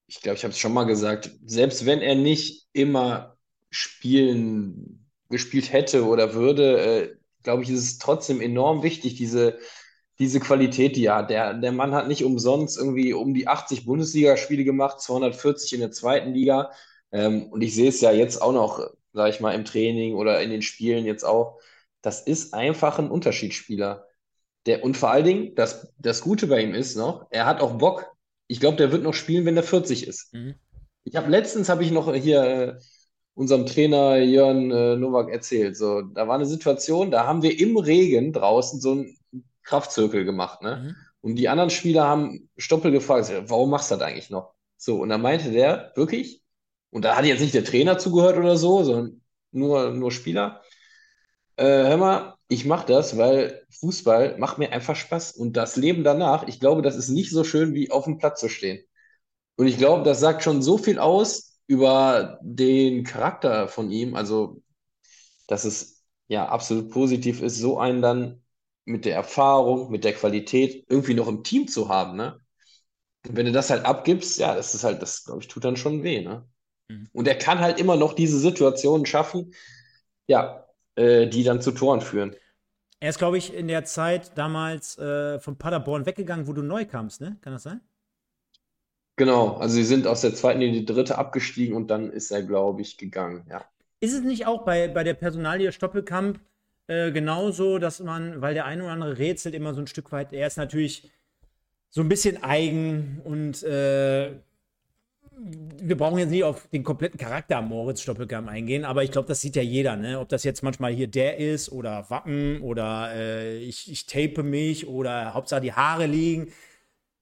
[0.06, 3.36] ich glaube, ich habe es schon mal gesagt, selbst wenn er nicht immer
[3.70, 9.58] spielen, gespielt hätte oder würde, äh, glaube ich, ist es trotzdem enorm wichtig, diese
[10.18, 11.30] diese Qualität, die er hat.
[11.30, 15.92] Der, der Mann hat nicht umsonst irgendwie um die 80 Bundesligaspiele gemacht, 240 in der
[15.92, 16.72] zweiten Liga.
[17.12, 18.80] Ähm, und ich sehe es ja jetzt auch noch,
[19.12, 21.60] sage ich mal, im Training oder in den Spielen jetzt auch.
[22.02, 24.06] Das ist einfach ein Unterschiedsspieler.
[24.66, 27.78] Der, und vor allen Dingen, das, das Gute bei ihm ist noch, er hat auch
[27.78, 28.06] Bock.
[28.46, 30.32] Ich glaube, der wird noch spielen, wenn er 40 ist.
[30.32, 30.54] Mhm.
[31.04, 32.78] Ich habe letztens habe ich noch hier äh,
[33.34, 35.76] unserem Trainer Jörn äh, Nowak erzählt.
[35.76, 39.16] So, da war eine Situation, da haben wir im Regen draußen so ein
[39.62, 40.76] Kraftzirkel gemacht, ne?
[40.76, 40.96] Mhm.
[41.20, 44.54] Und die anderen Spieler haben Stoppel gefragt, warum machst du das eigentlich noch?
[44.76, 46.42] So, und dann meinte der wirklich,
[46.90, 49.20] und da hat jetzt nicht der Trainer zugehört oder so, sondern
[49.52, 50.62] nur, nur Spieler,
[51.56, 55.32] äh, hör mal, ich mache das, weil Fußball macht mir einfach Spaß.
[55.32, 58.40] Und das Leben danach, ich glaube, das ist nicht so schön, wie auf dem Platz
[58.40, 58.84] zu stehen.
[59.56, 64.62] Und ich glaube, das sagt schon so viel aus über den Charakter von ihm, also
[65.48, 68.42] dass es ja absolut positiv ist, so einen dann
[68.84, 72.40] mit der Erfahrung, mit der Qualität irgendwie noch im Team zu haben, ne?
[73.28, 75.76] Und wenn du das halt abgibst, ja, das ist halt, das, glaube ich, tut dann
[75.76, 76.48] schon weh, ne?
[76.88, 77.08] Mhm.
[77.12, 79.54] Und er kann halt immer noch diese Situationen schaffen,
[80.26, 82.34] ja, äh, die dann zu Toren führen.
[83.00, 86.84] Er ist, glaube ich, in der Zeit damals äh, von Paderborn weggegangen, wo du neu
[86.84, 87.36] kamst, ne?
[87.42, 87.80] Kann das sein?
[89.16, 92.42] Genau, also sie sind aus der zweiten in die dritte abgestiegen und dann ist er,
[92.42, 93.64] glaube ich, gegangen, ja.
[94.00, 96.40] Ist es nicht auch bei, bei der Personalie Stoppelkamp
[96.86, 100.32] äh, genauso, dass man, weil der eine oder andere rätselt immer so ein Stück weit,
[100.32, 101.10] er ist natürlich
[101.90, 104.32] so ein bisschen eigen und äh,
[105.40, 109.40] wir brauchen jetzt nicht auf den kompletten Charakter Moritz Stoppelkamp eingehen, aber ich glaube, das
[109.40, 110.18] sieht ja jeder, ne?
[110.18, 114.88] Ob das jetzt manchmal hier der ist oder Wappen oder äh, ich, ich tape mich
[114.88, 116.52] oder Hauptsache die Haare liegen.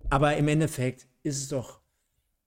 [0.09, 1.81] Aber im Endeffekt ist es doch,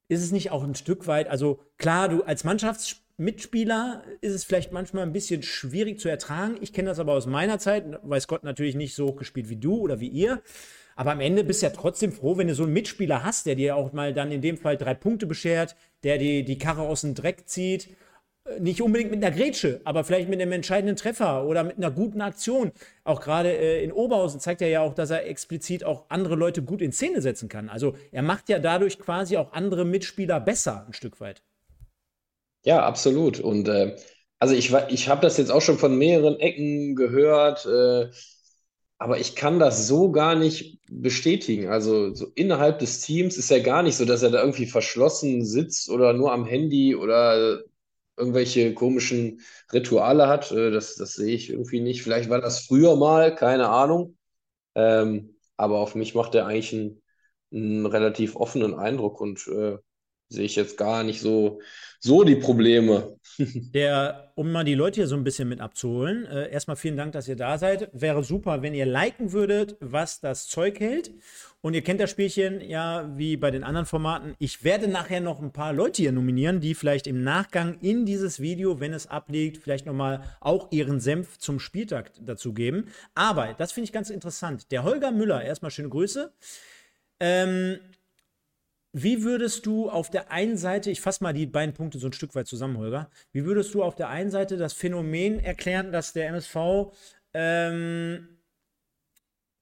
[0.08, 4.46] ist es nicht auch ein Stück weit, also klar, du als Mannschaftsspieler Mitspieler ist es
[4.46, 6.56] vielleicht manchmal ein bisschen schwierig zu ertragen.
[6.62, 9.76] Ich kenne das aber aus meiner Zeit, weiß Gott natürlich nicht so hochgespielt wie du
[9.76, 10.42] oder wie ihr.
[11.00, 13.56] Aber am Ende bist du ja trotzdem froh, wenn du so einen Mitspieler hast, der
[13.56, 17.02] dir auch mal dann in dem Fall drei Punkte beschert, der die, die Karre aus
[17.02, 17.90] dem Dreck zieht.
[18.60, 22.22] nicht unbedingt mit einer Grätsche, aber vielleicht mit einem entscheidenden Treffer oder mit einer guten
[22.22, 22.72] Aktion.
[23.06, 26.64] Auch gerade äh, in Oberhausen zeigt er ja auch, dass er explizit auch andere Leute
[26.64, 27.70] gut in Szene setzen kann.
[27.70, 31.44] Also er macht ja dadurch quasi auch andere Mitspieler besser ein Stück weit.
[32.64, 33.40] Ja, absolut.
[33.40, 33.96] Und äh,
[34.40, 38.10] also ich, ich habe das jetzt auch schon von mehreren Ecken gehört, äh,
[39.00, 41.70] aber ich kann das so gar nicht bestätigen.
[41.70, 45.46] Also so innerhalb des Teams ist ja gar nicht so, dass er da irgendwie verschlossen
[45.46, 47.64] sitzt oder nur am Handy oder
[48.18, 49.42] irgendwelche komischen
[49.74, 50.52] Rituale hat.
[50.52, 52.04] Äh, das, das sehe ich irgendwie nicht.
[52.04, 54.18] Vielleicht war das früher mal, keine Ahnung.
[54.76, 57.02] Ähm, aber auf mich macht er eigentlich einen,
[57.54, 59.78] einen relativ offenen Eindruck und äh,
[60.30, 61.60] sehe ich jetzt gar nicht so,
[62.00, 63.18] so die Probleme.
[63.74, 67.14] Der, um mal die Leute hier so ein bisschen mit abzuholen, äh, erstmal vielen Dank,
[67.14, 67.90] dass ihr da seid.
[67.94, 71.12] Wäre super, wenn ihr liken würdet, was das Zeug hält.
[71.62, 74.36] Und ihr kennt das Spielchen ja wie bei den anderen Formaten.
[74.40, 78.40] Ich werde nachher noch ein paar Leute hier nominieren, die vielleicht im Nachgang in dieses
[78.40, 82.86] Video, wenn es abliegt, vielleicht nochmal auch ihren Senf zum Spieltag dazu geben.
[83.14, 84.72] Aber, das finde ich ganz interessant.
[84.72, 86.32] Der Holger Müller, erstmal schöne Grüße.
[87.20, 87.80] Ähm,
[88.92, 92.14] wie würdest du auf der einen Seite, ich fasse mal die beiden Punkte so ein
[92.14, 96.14] Stück weit zusammen, Holger, wie würdest du auf der einen Seite das Phänomen erklären, dass
[96.14, 96.92] der MSV
[97.34, 98.40] ähm,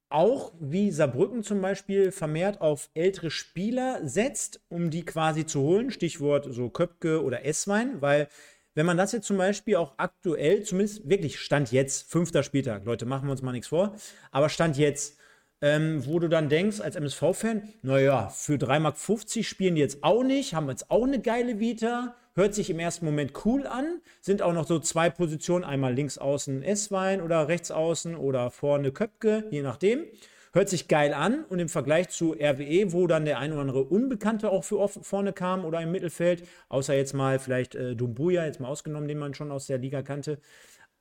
[0.09, 5.91] auch wie Saarbrücken zum Beispiel vermehrt auf ältere Spieler setzt, um die quasi zu holen,
[5.91, 8.29] Stichwort so Köpke oder Esswein, weil
[8.73, 13.05] wenn man das jetzt zum Beispiel auch aktuell, zumindest wirklich Stand jetzt, fünfter Spieltag, Leute,
[13.05, 13.95] machen wir uns mal nichts vor,
[14.31, 15.17] aber Stand jetzt,
[15.61, 20.23] ähm, wo du dann denkst, als MSV-Fan, naja, für 3,50 Mark spielen die jetzt auch
[20.23, 24.41] nicht, haben jetzt auch eine geile Vita, hört sich im ersten Moment cool an, sind
[24.41, 29.45] auch noch so zwei Positionen, einmal links außen S-Wein oder rechts außen oder vorne Köpke,
[29.49, 30.05] je nachdem.
[30.53, 33.83] Hört sich geil an und im Vergleich zu RWE, wo dann der ein oder andere
[33.83, 38.59] Unbekannte auch für vorne kam oder im Mittelfeld, außer jetzt mal vielleicht äh, Dumbuya, jetzt
[38.59, 40.39] mal ausgenommen, den man schon aus der Liga kannte,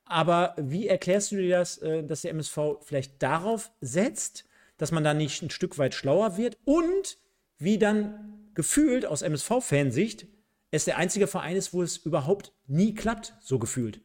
[0.07, 4.45] aber wie erklärst du dir das, äh, dass der MSV vielleicht darauf setzt,
[4.79, 7.19] dass man da nicht ein Stück weit schlauer wird und
[7.59, 10.27] wie dann gefühlt aus MSV-Fansicht
[10.71, 14.01] es der einzige Verein ist, wo es überhaupt nie klappt, so gefühlt?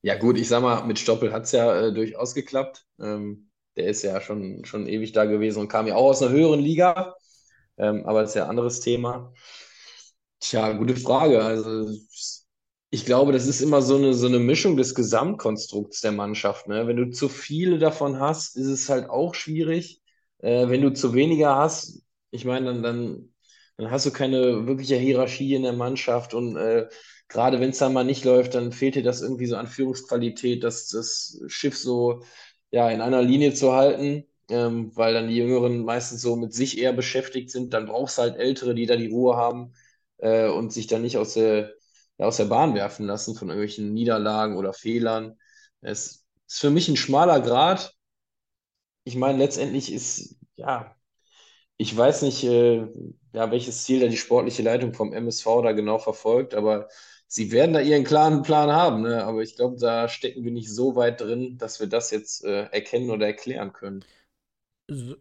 [0.01, 2.85] Ja, gut, ich sag mal, mit Stoppel hat es ja äh, durchaus geklappt.
[2.99, 6.31] Ähm, der ist ja schon, schon ewig da gewesen und kam ja auch aus einer
[6.31, 7.15] höheren Liga.
[7.77, 9.33] Ähm, aber das ist ja ein anderes Thema.
[10.39, 11.43] Tja, gute Frage.
[11.43, 11.89] Also
[12.93, 16.67] ich glaube, das ist immer so eine, so eine Mischung des Gesamtkonstrukts der Mannschaft.
[16.67, 16.85] Ne?
[16.85, 19.99] Wenn du zu viele davon hast, ist es halt auch schwierig.
[20.37, 23.33] Äh, wenn du zu weniger hast, ich meine, dann, dann,
[23.77, 26.87] dann hast du keine wirkliche Hierarchie in der Mannschaft und äh,
[27.29, 30.63] gerade wenn es dann mal nicht läuft, dann fehlt dir das irgendwie so an Führungsqualität,
[30.63, 32.21] das, das Schiff so
[32.69, 36.77] ja, in einer Linie zu halten, ähm, weil dann die Jüngeren meistens so mit sich
[36.77, 37.73] eher beschäftigt sind.
[37.73, 39.73] Dann brauchst du halt Ältere, die da die Ruhe haben
[40.17, 41.73] äh, und sich dann nicht aus der
[42.17, 45.37] aus der Bahn werfen lassen von irgendwelchen Niederlagen oder Fehlern.
[45.81, 47.95] Es ist für mich ein schmaler Grad.
[49.03, 50.95] Ich meine, letztendlich ist, ja,
[51.77, 52.87] ich weiß nicht, äh,
[53.33, 56.87] ja, welches Ziel da die sportliche Leitung vom MSV da genau verfolgt, aber
[57.27, 59.01] sie werden da ihren klaren Plan haben.
[59.01, 59.23] Ne?
[59.25, 62.65] Aber ich glaube, da stecken wir nicht so weit drin, dass wir das jetzt äh,
[62.71, 64.05] erkennen oder erklären können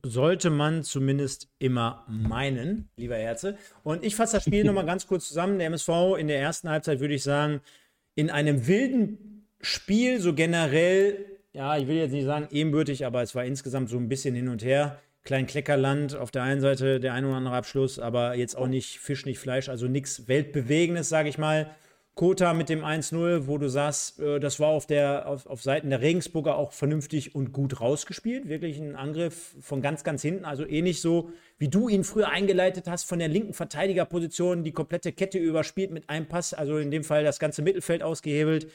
[0.03, 3.57] sollte man zumindest immer meinen, lieber Herze.
[3.83, 5.59] Und ich fasse das Spiel nochmal ganz kurz zusammen.
[5.59, 7.61] Der MSV in der ersten Halbzeit würde ich sagen,
[8.15, 13.35] in einem wilden Spiel, so generell, ja, ich will jetzt nicht sagen ebenbürtig, aber es
[13.35, 15.01] war insgesamt so ein bisschen hin und her.
[15.25, 18.99] Klein Kleckerland, auf der einen Seite der ein oder andere Abschluss, aber jetzt auch nicht
[18.99, 21.71] Fisch, nicht Fleisch, also nichts Weltbewegendes, sage ich mal.
[22.15, 25.89] Kota mit dem 1-0, wo du sagst, äh, das war auf, der, auf, auf Seiten
[25.89, 28.49] der Regensburger auch vernünftig und gut rausgespielt.
[28.49, 30.45] Wirklich ein Angriff von ganz, ganz hinten.
[30.45, 35.13] Also ähnlich so, wie du ihn früher eingeleitet hast, von der linken Verteidigerposition die komplette
[35.13, 36.53] Kette überspielt mit einem Pass.
[36.53, 38.71] Also in dem Fall das ganze Mittelfeld ausgehebelt.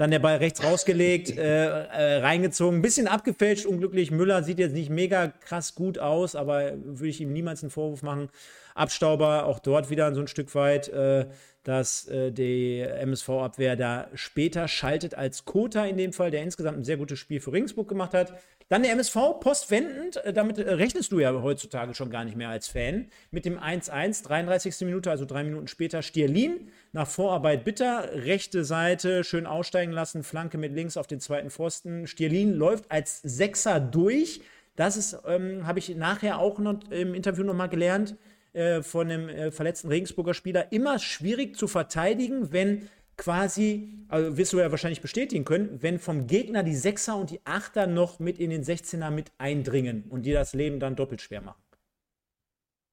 [0.00, 2.78] Dann der Ball rechts rausgelegt, äh, äh, reingezogen.
[2.78, 4.10] Ein bisschen abgefälscht, unglücklich.
[4.10, 8.02] Müller sieht jetzt nicht mega krass gut aus, aber würde ich ihm niemals einen Vorwurf
[8.02, 8.30] machen.
[8.74, 10.88] Abstauber auch dort wieder so ein Stück weit.
[10.88, 11.26] Äh,
[11.64, 16.84] dass äh, die MSV-Abwehr da später schaltet als Kota in dem Fall, der insgesamt ein
[16.84, 18.32] sehr gutes Spiel für Ringsburg gemacht hat.
[18.70, 22.50] Dann der MSV postwendend, äh, damit äh, rechnest du ja heutzutage schon gar nicht mehr
[22.50, 24.86] als Fan, mit dem 1-1, 33.
[24.86, 30.56] Minute, also drei Minuten später, Stierlin nach Vorarbeit bitter, rechte Seite schön aussteigen lassen, Flanke
[30.56, 32.06] mit links auf den zweiten Pfosten.
[32.06, 34.40] Stierlin läuft als Sechser durch.
[34.76, 38.16] Das ähm, habe ich nachher auch noch im Interview nochmal gelernt
[38.52, 42.88] äh, von einem äh, verletzten Regensburger Spieler immer schwierig zu verteidigen, wenn
[43.20, 47.40] quasi, also wirst du ja wahrscheinlich bestätigen können, wenn vom Gegner die Sechser und die
[47.44, 51.42] Achter noch mit in den 16er mit eindringen und dir das Leben dann doppelt schwer
[51.42, 51.62] machen.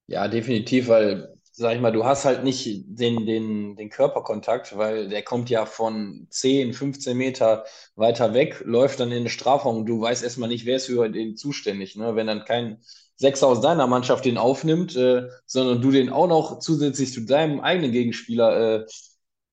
[0.06, 5.08] Ja, definitiv, weil sag ich mal, du hast halt nicht den, den, den Körperkontakt, weil
[5.08, 7.64] der kommt ja von 10, 15 Meter
[7.96, 11.08] weiter weg, läuft dann in den Strafraum und du weißt erstmal nicht, wer ist für
[11.08, 11.96] den zuständig.
[11.96, 12.14] Ne?
[12.14, 12.78] Wenn dann kein
[13.16, 17.60] Sechser aus deiner Mannschaft den aufnimmt, äh, sondern du den auch noch zusätzlich zu deinem
[17.60, 18.86] eigenen Gegenspieler äh,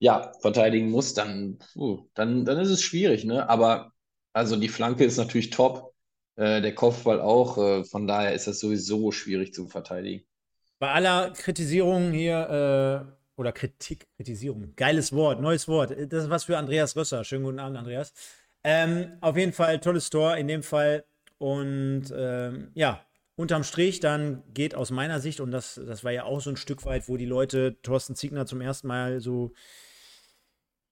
[0.05, 3.25] ja, verteidigen musst, dann, uh, dann, dann ist es schwierig.
[3.25, 3.49] Ne?
[3.49, 3.91] Aber
[4.33, 5.95] also die Flanke ist natürlich top,
[6.35, 7.57] äh, der Kopfball auch.
[7.57, 10.23] Äh, von daher ist das sowieso schwierig zu verteidigen.
[10.77, 15.89] Bei aller Kritisierung hier, äh, oder Kritik, Kritisierung, geiles Wort, neues Wort.
[15.89, 17.23] Das ist was für Andreas Rösser.
[17.23, 18.13] Schönen guten Abend, Andreas.
[18.63, 21.03] Ähm, auf jeden Fall tolles Tor in dem Fall.
[21.39, 23.03] Und ähm, ja,
[23.35, 26.57] unterm Strich dann geht aus meiner Sicht, und das, das war ja auch so ein
[26.57, 29.51] Stück weit, wo die Leute Thorsten Ziegner zum ersten Mal so,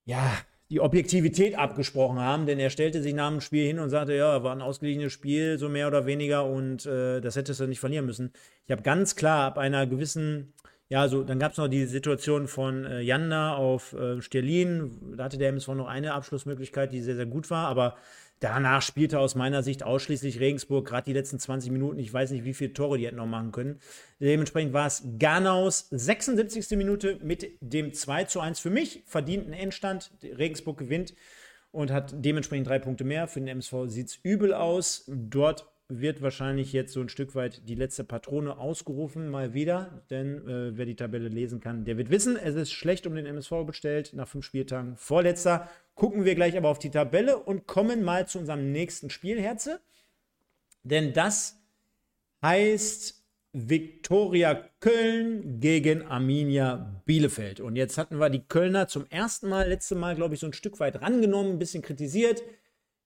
[0.06, 0.32] ja,
[0.70, 4.44] die Objektivität abgesprochen haben, denn er stellte sich nach dem Spiel hin und sagte, ja,
[4.44, 8.06] war ein ausgeglichenes Spiel, so mehr oder weniger, und äh, das hättest du nicht verlieren
[8.06, 8.32] müssen.
[8.66, 10.54] Ich habe ganz klar ab einer gewissen,
[10.90, 15.26] ja, so, dann gab es noch die Situation von äh, Janda auf äh, Sterlin, da
[15.26, 17.96] hatte der MSV noch eine Abschlussmöglichkeit, die sehr, sehr gut war, aber
[18.44, 21.98] Danach spielte aus meiner Sicht ausschließlich Regensburg, gerade die letzten 20 Minuten.
[21.98, 23.80] Ich weiß nicht, wie viele Tore die hätten noch machen können.
[24.20, 26.78] Dementsprechend war es Garnaus 76.
[26.78, 30.12] Minute mit dem 2 zu 1 für mich verdienten Endstand.
[30.22, 31.14] Regensburg gewinnt
[31.72, 33.30] und hat dementsprechend drei Punkte mehr.
[33.30, 35.06] Für den MSV sieht es übel aus.
[35.08, 40.04] Dort wird wahrscheinlich jetzt so ein Stück weit die letzte Patrone ausgerufen, mal wieder.
[40.10, 43.26] Denn äh, wer die Tabelle lesen kann, der wird wissen, es ist schlecht um den
[43.26, 44.96] MSV bestellt nach fünf Spieltagen.
[44.98, 49.40] Vorletzter gucken wir gleich aber auf die Tabelle und kommen mal zu unserem nächsten Spiel,
[49.40, 49.82] Herze.
[50.84, 51.62] Denn das
[52.42, 57.60] heißt Viktoria Köln gegen Arminia Bielefeld.
[57.60, 60.54] Und jetzt hatten wir die Kölner zum ersten Mal, letzte Mal, glaube ich, so ein
[60.54, 62.42] Stück weit rangenommen, ein bisschen kritisiert,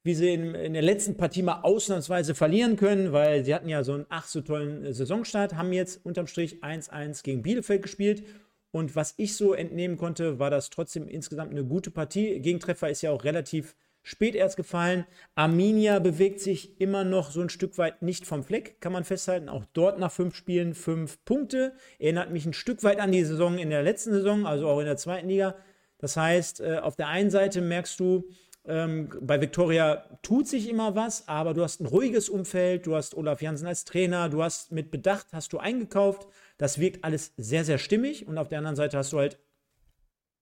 [0.07, 3.83] wie sie in, in, der letzten Partie mal ausnahmsweise verlieren können, weil sie hatten ja
[3.83, 8.23] so einen ach so tollen Saisonstart, haben jetzt unterm Strich 1-1 gegen Bielefeld gespielt
[8.71, 12.39] und was ich so entnehmen konnte, war das trotzdem insgesamt eine gute Partie.
[12.39, 15.05] Gegentreffer ist ja auch relativ spät erst gefallen.
[15.35, 19.49] Arminia bewegt sich immer noch so ein Stück weit nicht vom Fleck, kann man festhalten.
[19.49, 21.73] Auch dort nach fünf Spielen fünf Punkte.
[21.99, 24.85] Erinnert mich ein Stück weit an die Saison in der letzten Saison, also auch in
[24.85, 25.55] der zweiten Liga.
[25.97, 28.29] Das heißt, äh, auf der einen Seite merkst du,
[28.67, 33.15] ähm, bei Viktoria tut sich immer was, aber du hast ein ruhiges Umfeld, du hast
[33.15, 36.27] Olaf Jansen als Trainer, du hast mit Bedacht, hast du eingekauft.
[36.57, 38.27] Das wirkt alles sehr, sehr stimmig.
[38.27, 39.37] Und auf der anderen Seite hast du halt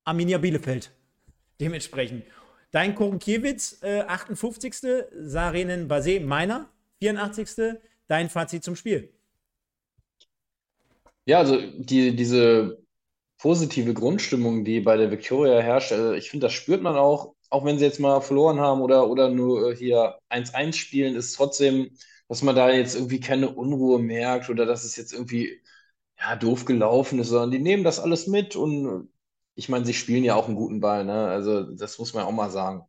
[0.06, 0.92] Arminia Bielefeld.
[1.60, 2.24] Dementsprechend.
[2.72, 4.74] Dein Korunkiewicz, äh, 58.
[5.18, 7.78] Sarenen Basé, meiner, 84.
[8.08, 9.10] Dein Fazit zum Spiel.
[11.26, 12.78] Ja, also die, diese
[13.38, 17.65] positive Grundstimmung, die bei der Viktoria herrscht, also ich finde, das spürt man auch, auch
[17.65, 21.91] wenn sie jetzt mal verloren haben oder, oder nur äh, hier 1-1 spielen, ist trotzdem,
[22.30, 25.62] dass man da jetzt irgendwie keine Unruhe merkt oder dass es jetzt irgendwie
[26.20, 29.10] ja, doof gelaufen ist, sondern die nehmen das alles mit und
[29.56, 31.28] ich meine, sie spielen ja auch einen guten Ball, ne?
[31.28, 32.84] Also das muss man auch mal sagen.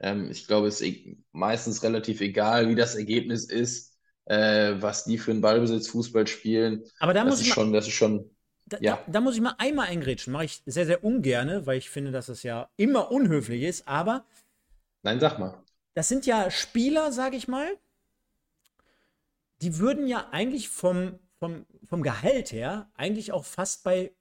[0.00, 5.04] Ähm, ich glaube, es ist e-, meistens relativ egal, wie das Ergebnis ist, äh, was
[5.04, 6.84] die für einen Ballbesitz Fußball spielen.
[6.98, 8.30] Aber da das muss ist ich schon, das ist schon.
[8.68, 8.96] Da, ja.
[9.06, 10.32] da, da, muss ich mal einmal eingrätschen.
[10.32, 13.88] Mache ich sehr, sehr ungerne, weil ich finde, dass das ja immer unhöflich ist.
[13.88, 14.24] Aber.
[15.02, 15.62] Nein, sag mal.
[15.94, 17.68] Das sind ja Spieler, sage ich mal.
[19.62, 24.12] Die würden ja eigentlich vom vom, vom Gehalt her eigentlich auch fast bei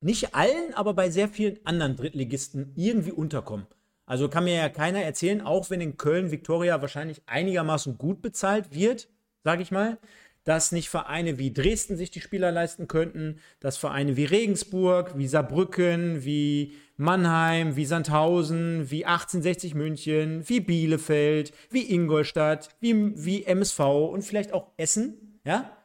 [0.00, 3.66] nicht allen, aber bei sehr vielen anderen Drittligisten irgendwie unterkommen.
[4.04, 8.74] Also kann mir ja keiner erzählen, auch wenn in Köln Viktoria wahrscheinlich einigermaßen gut bezahlt
[8.74, 9.08] wird,
[9.44, 9.98] sage ich mal,
[10.44, 15.28] dass nicht Vereine wie Dresden sich die Spieler leisten könnten, dass Vereine wie Regensburg, wie
[15.28, 23.80] Saarbrücken, wie Mannheim, wie Sandhausen, wie 1860 München, wie Bielefeld, wie Ingolstadt, wie, wie MSV
[23.80, 25.76] und vielleicht auch Essen, ja,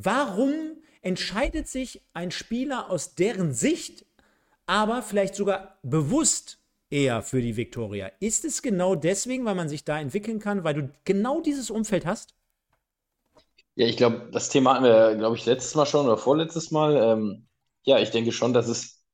[0.00, 4.06] Warum entscheidet sich ein Spieler aus deren Sicht,
[4.64, 8.12] aber vielleicht sogar bewusst eher für die Viktoria?
[8.20, 12.06] Ist es genau deswegen, weil man sich da entwickeln kann, weil du genau dieses Umfeld
[12.06, 12.36] hast?
[13.78, 16.96] Ja, ich glaube, das Thema hatten wir, glaube ich, letztes Mal schon oder vorletztes Mal.
[16.96, 17.46] Ähm,
[17.84, 19.04] ja, ich denke schon, dass es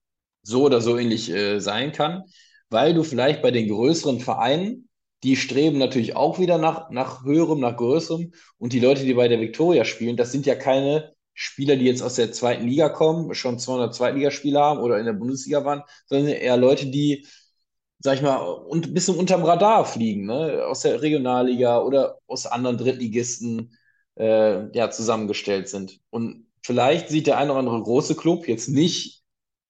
[0.43, 2.25] so oder so ähnlich äh, sein kann,
[2.71, 4.89] weil du vielleicht bei den größeren Vereinen
[5.23, 8.33] die streben natürlich auch wieder nach, nach höherem, nach größerem.
[8.59, 12.03] Und die Leute, die bei der Viktoria spielen, das sind ja keine Spieler, die jetzt
[12.03, 16.29] aus der zweiten Liga kommen, schon 200 Zweitligaspieler haben oder in der Bundesliga waren, sondern
[16.29, 17.27] eher Leute, die,
[18.01, 20.65] sag ich mal, ein bisschen unterm Radar fliegen, ne?
[20.67, 23.73] aus der Regionalliga oder aus anderen Drittligisten
[24.17, 26.01] äh, ja, zusammengestellt sind.
[26.11, 29.23] Und vielleicht sieht der eine oder andere große Club jetzt nicht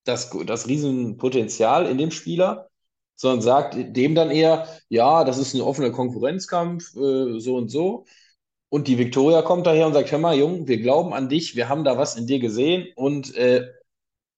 [0.05, 2.69] das, das Riesenpotenzial in dem Spieler,
[3.17, 8.05] sondern sagt dem dann eher, ja, das ist ein offener Konkurrenzkampf, äh, so und so.
[8.69, 11.69] Und die Viktoria kommt daher und sagt, hör mal, Jung, wir glauben an dich, wir
[11.69, 13.69] haben da was in dir gesehen und äh,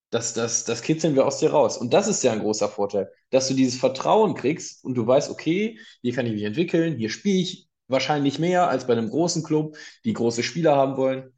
[0.09, 1.77] das, das, das kitzeln wir aus dir raus.
[1.77, 5.29] Und das ist ja ein großer Vorteil, dass du dieses Vertrauen kriegst und du weißt,
[5.29, 9.43] okay, hier kann ich mich entwickeln, hier spiele ich wahrscheinlich mehr als bei einem großen
[9.43, 11.33] Club, die große Spieler haben wollen.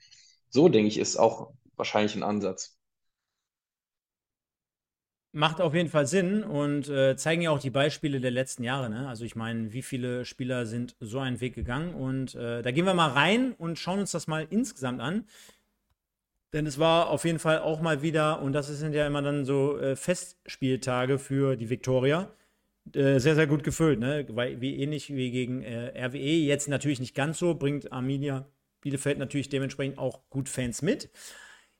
[0.49, 2.77] So, denke ich, ist auch wahrscheinlich ein Ansatz.
[5.31, 8.89] Macht auf jeden Fall Sinn und äh, zeigen ja auch die Beispiele der letzten Jahre.
[8.89, 9.07] Ne?
[9.07, 11.93] Also ich meine, wie viele Spieler sind so einen Weg gegangen?
[11.93, 15.25] Und äh, da gehen wir mal rein und schauen uns das mal insgesamt an.
[16.51, 19.45] Denn es war auf jeden Fall auch mal wieder, und das sind ja immer dann
[19.45, 22.33] so äh, Festspieltage für die Viktoria,
[22.95, 23.99] äh, sehr, sehr gut gefüllt.
[23.99, 24.25] Ne?
[24.29, 26.17] Weil, wie ähnlich wie gegen äh, RWE.
[26.17, 28.45] Jetzt natürlich nicht ganz so, bringt Arminia
[28.81, 31.09] Bielefeld natürlich dementsprechend auch gut Fans mit.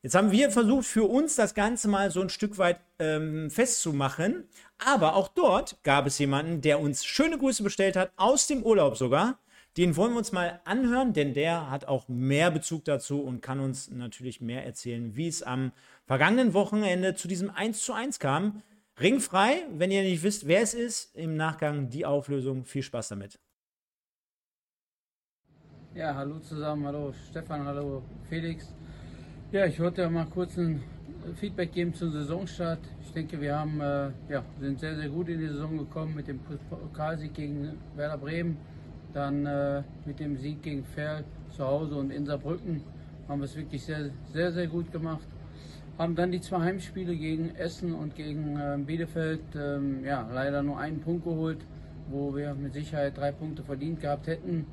[0.02, 4.48] Jetzt haben wir versucht, für uns das Ganze mal so ein Stück weit ähm, festzumachen.
[4.78, 8.98] Aber auch dort gab es jemanden, der uns schöne Grüße bestellt hat, aus dem Urlaub
[8.98, 9.40] sogar.
[9.78, 13.60] Den wollen wir uns mal anhören, denn der hat auch mehr Bezug dazu und kann
[13.60, 15.74] uns natürlich mehr erzählen, wie es am
[16.06, 18.64] vergangenen Wochenende zu diesem 1 zu 1 kam.
[19.00, 22.66] Ringfrei, wenn ihr nicht wisst, wer es ist, im Nachgang die Auflösung.
[22.66, 23.40] Viel Spaß damit.
[25.96, 28.74] Ja, hallo zusammen, hallo Stefan, hallo Felix.
[29.52, 30.84] Ja, ich wollte mal kurz ein
[31.36, 32.80] Feedback geben zum Saisonstart.
[33.02, 36.28] Ich denke, wir haben, äh, ja, sind sehr, sehr gut in die Saison gekommen mit
[36.28, 36.40] dem
[36.70, 38.58] Pokalsieg gegen Werder Bremen,
[39.14, 42.84] dann äh, mit dem Sieg gegen Ferl zu Hause und in Saarbrücken
[43.28, 45.28] haben wir es wirklich sehr, sehr, sehr gut gemacht.
[46.00, 50.80] Haben dann die zwei Heimspiele gegen Essen und gegen äh, Bielefeld, ähm, ja, leider nur
[50.80, 51.58] einen Punkt geholt,
[52.10, 54.66] wo wir mit Sicherheit drei Punkte verdient gehabt hätten.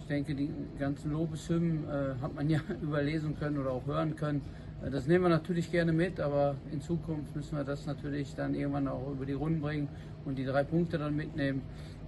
[0.00, 4.42] Ich denke, die ganzen Lobeshymnen äh, hat man ja überlesen können oder auch hören können.
[4.84, 8.54] Äh, das nehmen wir natürlich gerne mit, aber in Zukunft müssen wir das natürlich dann
[8.54, 9.88] irgendwann auch über die Runden bringen
[10.26, 11.62] und die drei Punkte dann mitnehmen.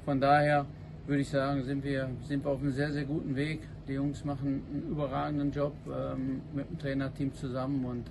[0.04, 0.66] Von daher
[1.06, 3.60] würde ich sagen, sind wir, sind wir auf einem sehr, sehr guten Weg.
[3.88, 8.04] Die Jungs machen einen überragenden Job ähm, mit dem Trainerteam zusammen und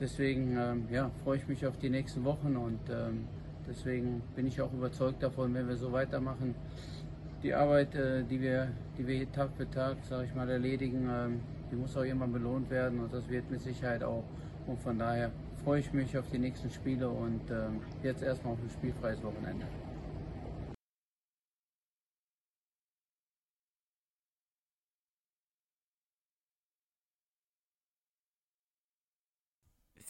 [0.00, 3.26] deswegen ähm, ja, freue ich mich auf die nächsten Wochen und ähm,
[3.68, 6.54] deswegen bin ich auch überzeugt davon, wenn wir so weitermachen,
[7.42, 8.68] die Arbeit, äh, die, wir,
[8.98, 11.40] die wir Tag für Tag, sage ich mal, erledigen, ähm,
[11.70, 14.24] die muss auch irgendwann belohnt werden und das wird mit Sicherheit auch.
[14.66, 15.30] Und von daher
[15.64, 19.66] freue ich mich auf die nächsten Spiele und ähm, jetzt erstmal auf ein spielfreies Wochenende.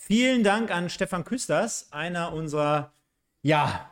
[0.06, 2.92] Vielen Dank an Stefan Küsters, einer unserer
[3.42, 3.90] ja,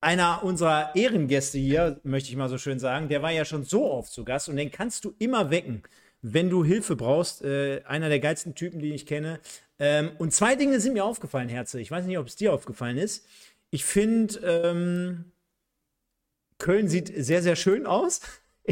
[0.00, 3.90] einer unserer Ehrengäste hier, möchte ich mal so schön sagen, der war ja schon so
[3.90, 5.82] oft zu Gast und den kannst du immer wecken,
[6.22, 7.42] wenn du Hilfe brauchst.
[7.42, 9.40] Äh, einer der geilsten Typen, die ich kenne.
[9.80, 11.80] Ähm, und zwei Dinge sind mir aufgefallen, Herze.
[11.80, 13.26] Ich weiß nicht, ob es dir aufgefallen ist.
[13.70, 15.24] Ich finde, ähm,
[16.58, 18.20] Köln sieht sehr, sehr schön aus.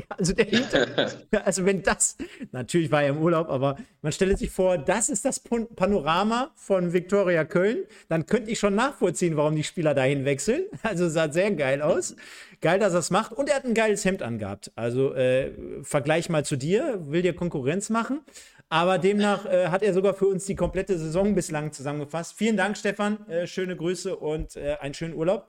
[0.18, 0.46] Also, der
[1.44, 2.16] also wenn das,
[2.52, 6.92] natürlich war er im Urlaub, aber man stellt sich vor, das ist das Panorama von
[6.92, 10.64] Viktoria Köln, dann könnte ich schon nachvollziehen, warum die Spieler dahin wechseln.
[10.82, 12.16] Also sah sehr geil aus.
[12.60, 13.32] Geil, dass er es macht.
[13.32, 14.72] Und er hat ein geiles Hemd angehabt.
[14.74, 18.22] Also äh, Vergleich mal zu dir, will dir Konkurrenz machen.
[18.70, 22.34] Aber demnach äh, hat er sogar für uns die komplette Saison bislang zusammengefasst.
[22.36, 23.26] Vielen Dank, Stefan.
[23.28, 25.48] Äh, schöne Grüße und äh, einen schönen Urlaub.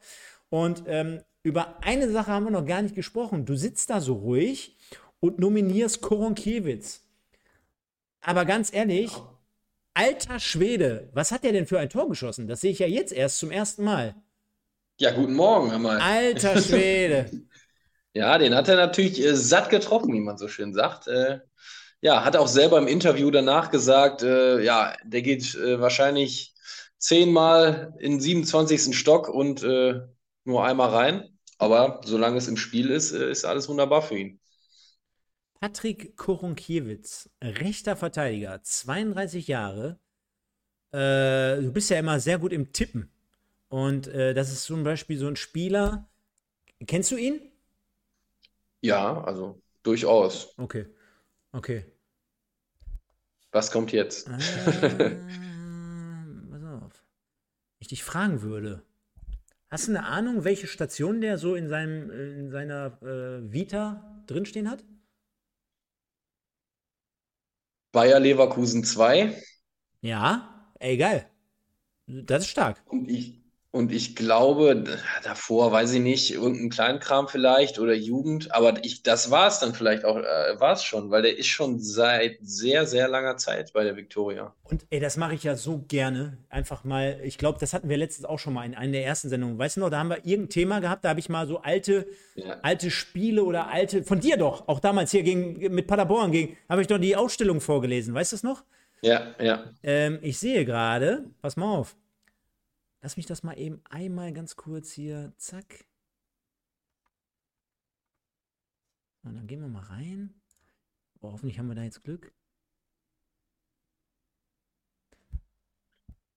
[0.50, 3.46] Und ähm, über eine Sache haben wir noch gar nicht gesprochen.
[3.46, 4.78] Du sitzt da so ruhig
[5.20, 7.02] und nominierst Koronkiewicz.
[8.22, 9.12] Aber ganz ehrlich,
[9.94, 12.48] alter Schwede, was hat der denn für ein Tor geschossen?
[12.48, 14.16] Das sehe ich ja jetzt erst zum ersten Mal.
[15.00, 16.00] Ja, guten Morgen einmal.
[16.00, 17.32] Alter Schwede.
[18.14, 21.08] ja, den hat er natürlich äh, satt getroffen, wie man so schön sagt.
[21.08, 21.40] Äh,
[22.02, 26.54] ja, hat auch selber im Interview danach gesagt, äh, ja, der geht äh, wahrscheinlich
[26.98, 28.98] zehnmal in 27.
[28.98, 30.02] Stock und äh,
[30.50, 31.30] nur einmal rein.
[31.58, 34.40] Aber solange es im Spiel ist, äh, ist alles wunderbar für ihn.
[35.60, 40.00] Patrick Korunkiewicz, rechter Verteidiger, 32 Jahre.
[40.92, 43.12] Äh, du bist ja immer sehr gut im Tippen.
[43.68, 46.10] Und äh, das ist zum Beispiel so ein Spieler.
[46.88, 47.42] Kennst du ihn?
[48.82, 50.54] Ja, also durchaus.
[50.58, 50.86] Okay.
[51.52, 51.86] Okay.
[53.52, 54.30] Was kommt jetzt?
[54.30, 54.38] Ah,
[56.50, 57.04] pass auf.
[57.80, 58.84] Ich dich fragen würde,
[59.70, 64.70] Hast du eine Ahnung, welche Station der so in, seinem, in seiner äh, Vita drinstehen
[64.70, 64.84] hat?
[67.92, 69.36] Bayer Leverkusen 2.
[70.02, 71.30] Ja, ey, geil.
[72.08, 72.82] Das ist stark.
[72.88, 73.42] Und ich,
[73.72, 74.84] Und ich glaube,
[75.24, 79.76] davor, weiß ich nicht, irgendein Kleinkram vielleicht oder Jugend, aber ich, das war es dann
[79.76, 83.72] vielleicht auch, äh, war es schon, weil der ist schon seit sehr, sehr langer Zeit
[83.74, 84.56] bei der Viktoria.
[84.64, 86.40] Und ey, das mache ich ja so gerne.
[86.50, 89.30] Einfach mal, ich glaube, das hatten wir letztens auch schon mal in einer der ersten
[89.30, 89.60] Sendungen.
[89.60, 92.08] Weißt du noch, da haben wir irgendein Thema gehabt, da habe ich mal so alte,
[92.34, 92.58] ja.
[92.64, 96.82] alte Spiele oder alte, von dir doch, auch damals hier gegen, mit Paderborn gegen, habe
[96.82, 98.64] ich doch die Ausstellung vorgelesen, weißt du es noch?
[99.02, 99.64] Ja, ja.
[99.84, 101.96] Ähm, ich sehe gerade, pass mal auf.
[103.02, 105.86] Lass mich das mal eben einmal ganz kurz hier, zack.
[109.24, 110.34] Und dann gehen wir mal rein.
[111.22, 112.34] Oh, hoffentlich haben wir da jetzt Glück.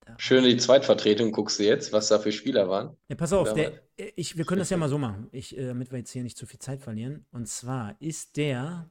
[0.00, 2.96] Da Schön die Zweitvertretung guckst du jetzt, was da für Spieler waren.
[3.08, 5.92] Ja, pass auf, der, ich, wir können das ja mal so machen, ich, äh, damit
[5.92, 7.24] wir jetzt hier nicht zu viel Zeit verlieren.
[7.30, 8.90] Und zwar ist der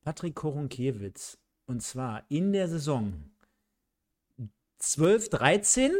[0.00, 3.30] Patrick Korunkiewicz, und zwar in der Saison
[4.78, 5.92] 12, 13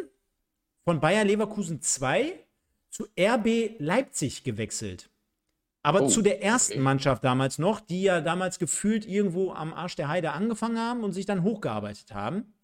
[0.85, 2.39] von Bayer Leverkusen 2
[2.91, 5.11] zu RB Leipzig gewechselt.
[5.85, 6.83] Aber oh, zu der ersten okay.
[6.83, 11.13] Mannschaft damals noch, die ja damals gefühlt irgendwo am Arsch der Heide angefangen haben und
[11.13, 12.55] sich dann hochgearbeitet haben.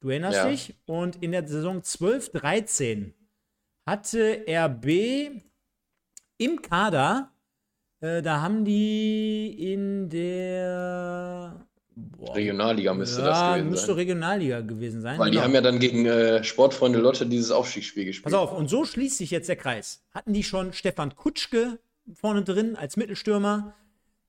[0.00, 0.48] Du erinnerst ja.
[0.48, 0.74] dich?
[0.86, 3.12] Und in der Saison 12-13
[3.86, 5.42] hatte RB
[6.38, 7.32] im Kader,
[8.00, 11.65] äh, da haben die in der
[11.98, 12.36] Boah.
[12.36, 13.70] Regionalliga müsste ja, das gewesen sein.
[13.70, 15.18] müsste Regionalliga gewesen sein.
[15.18, 15.40] Weil genau.
[15.40, 18.24] die haben ja dann gegen äh, Sportfreunde Lotte dieses Aufstiegsspiel gespielt.
[18.24, 20.04] Pass auf, und so schließt sich jetzt der Kreis.
[20.12, 21.78] Hatten die schon Stefan Kutschke
[22.12, 23.72] vorne drin als Mittelstürmer.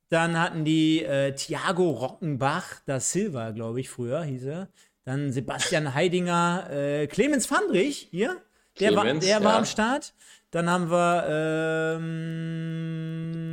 [0.08, 4.70] Dann hatten die äh, Thiago Rockenbach, da Silva, glaube ich, früher hieß er.
[5.04, 8.38] Dann Sebastian Heidinger, äh, Clemens Fandrich hier,
[8.80, 9.44] der, Clemens, war, der ja.
[9.44, 10.14] war am Start.
[10.52, 11.98] Dann haben wir.
[12.00, 13.44] Ähm,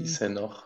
[0.00, 0.64] hieß er noch?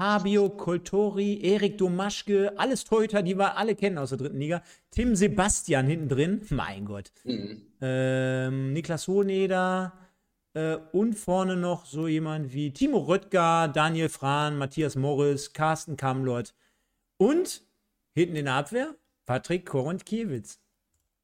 [0.00, 4.62] Fabio Coltori, Erik Domaschke, alles Torhüter, die wir alle kennen aus der dritten Liga.
[4.90, 7.12] Tim Sebastian hinten drin, mein Gott.
[7.24, 7.66] Mhm.
[7.82, 9.92] Ähm, Niklas Hohneder
[10.54, 16.54] äh, und vorne noch so jemand wie Timo Röttger, Daniel Frahn, Matthias Morris, Carsten Kamlott
[17.18, 17.60] und
[18.14, 18.94] hinten in der Abwehr
[19.26, 20.60] Patrick Koront-Kiewicz.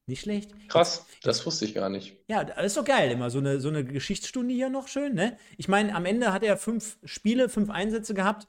[0.04, 0.50] Nicht schlecht.
[0.68, 2.14] Krass, das wusste ich gar nicht.
[2.28, 5.38] Ja, das ist doch geil, immer so eine, so eine Geschichtsstunde hier noch schön, ne?
[5.56, 8.46] Ich meine, am Ende hat er fünf Spiele, fünf Einsätze gehabt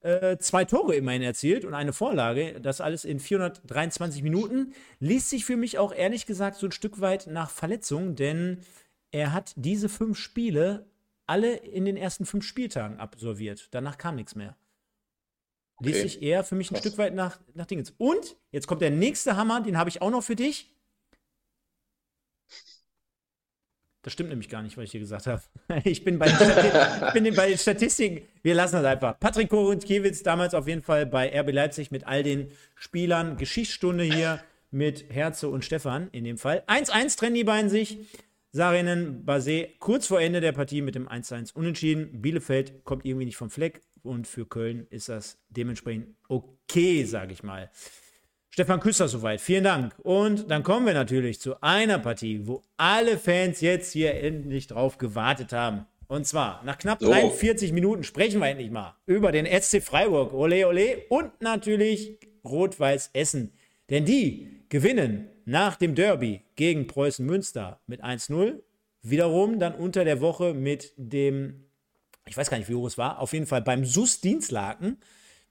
[0.00, 2.60] äh, zwei Tore immerhin erzielt und eine Vorlage.
[2.60, 4.72] Das alles in 423 Minuten.
[5.00, 8.60] Liest sich für mich auch ehrlich gesagt so ein Stück weit nach Verletzung, denn
[9.10, 10.86] er hat diese fünf Spiele
[11.26, 13.68] alle in den ersten fünf Spieltagen absolviert.
[13.72, 14.56] Danach kam nichts mehr.
[15.76, 15.90] Okay.
[15.90, 16.86] Liest sich eher für mich ein Krass.
[16.86, 17.92] Stück weit nach, nach Dingens.
[17.98, 20.74] Und jetzt kommt der nächste Hammer, den habe ich auch noch für dich.
[24.08, 25.42] Das stimmt nämlich gar nicht, was ich dir gesagt habe.
[25.84, 28.26] Ich bin bei den, Stati bin bei den Statistiken.
[28.42, 29.20] Wir lassen das einfach.
[29.20, 33.36] Patrick Korunkiewicz damals auf jeden Fall bei RB Leipzig mit all den Spielern.
[33.36, 34.40] Geschichtsstunde hier
[34.70, 36.64] mit Herze und Stefan in dem Fall.
[36.68, 37.98] 1-1 trennen die beiden sich.
[38.50, 42.22] Sarinen Basé kurz vor Ende der Partie mit dem 1-1 unentschieden.
[42.22, 47.42] Bielefeld kommt irgendwie nicht vom Fleck und für Köln ist das dementsprechend okay, sage ich
[47.42, 47.70] mal.
[48.58, 49.40] Stefan Küsser soweit.
[49.40, 49.94] Vielen Dank.
[50.02, 54.98] Und dann kommen wir natürlich zu einer Partie, wo alle Fans jetzt hier endlich drauf
[54.98, 55.86] gewartet haben.
[56.08, 57.08] Und zwar, nach knapp so.
[57.08, 60.32] 43 Minuten sprechen wir endlich mal über den SC Freiburg.
[60.32, 61.04] Ole, ole.
[61.08, 63.52] Und natürlich Rot-Weiß Essen.
[63.90, 68.60] Denn die gewinnen nach dem Derby gegen Preußen Münster mit 1-0.
[69.02, 71.62] Wiederum dann unter der Woche mit dem,
[72.26, 74.98] ich weiß gar nicht, wie hoch es war, auf jeden Fall beim SUS Dienstlaken.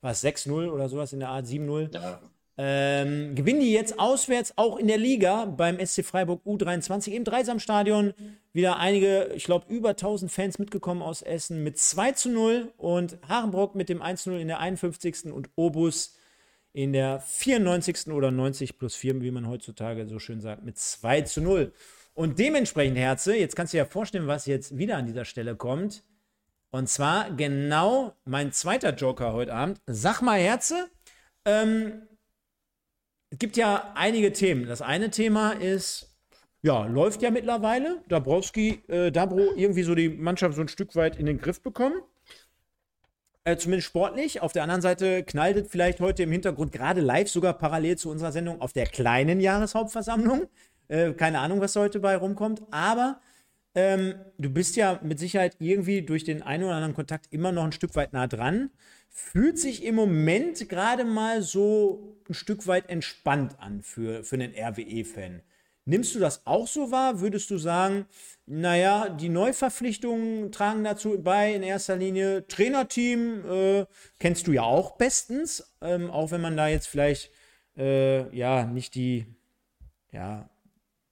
[0.02, 1.94] War es 6-0 oder sowas in der Art, 7-0.
[1.94, 2.20] Ja.
[2.60, 8.14] Ähm, gewinnen die jetzt auswärts auch in der Liga beim SC Freiburg U23 im Dreisamstadion.
[8.52, 13.20] Wieder einige, ich glaube, über 1000 Fans mitgekommen aus Essen mit 2 zu 0 und
[13.28, 15.32] Harenbrock mit dem 1 zu 0 in der 51.
[15.32, 16.18] und Obus
[16.74, 18.08] in der 94.
[18.08, 21.72] oder 90 plus 4, wie man heutzutage so schön sagt, mit 2 zu 0.
[22.16, 25.56] Und dementsprechend, Herze, jetzt kannst du dir ja vorstellen, was jetzt wieder an dieser Stelle
[25.56, 26.04] kommt.
[26.72, 29.80] Und zwar genau mein zweiter Joker heute Abend.
[29.86, 30.90] Sag mal, Herze,
[31.46, 32.02] ähm,
[33.30, 34.68] es gibt ja einige Themen.
[34.68, 36.18] Das eine Thema ist,
[36.62, 38.02] ja, läuft ja mittlerweile.
[38.08, 42.02] Dabrowski, äh, Dabro irgendwie so die Mannschaft so ein Stück weit in den Griff bekommen.
[43.44, 44.42] Äh, zumindest sportlich.
[44.42, 48.10] Auf der anderen Seite knallt es vielleicht heute im Hintergrund gerade live, sogar parallel zu
[48.10, 50.48] unserer Sendung auf der kleinen Jahreshauptversammlung.
[50.90, 52.62] Äh, keine Ahnung, was heute bei rumkommt.
[52.72, 53.22] Aber
[53.76, 57.64] ähm, du bist ja mit Sicherheit irgendwie durch den einen oder anderen Kontakt immer noch
[57.64, 58.72] ein Stück weit nah dran.
[59.10, 64.54] Fühlt sich im Moment gerade mal so ein Stück weit entspannt an für, für einen
[64.54, 65.42] RWE-Fan.
[65.86, 67.22] Nimmst du das auch so wahr?
[67.22, 68.06] Würdest du sagen,
[68.46, 72.46] naja, die Neuverpflichtungen tragen dazu bei in erster Linie.
[72.48, 73.86] Trainerteam äh,
[74.20, 77.32] kennst du ja auch bestens, ähm, auch wenn man da jetzt vielleicht
[77.78, 79.28] äh, ja nicht die
[80.12, 80.50] ja,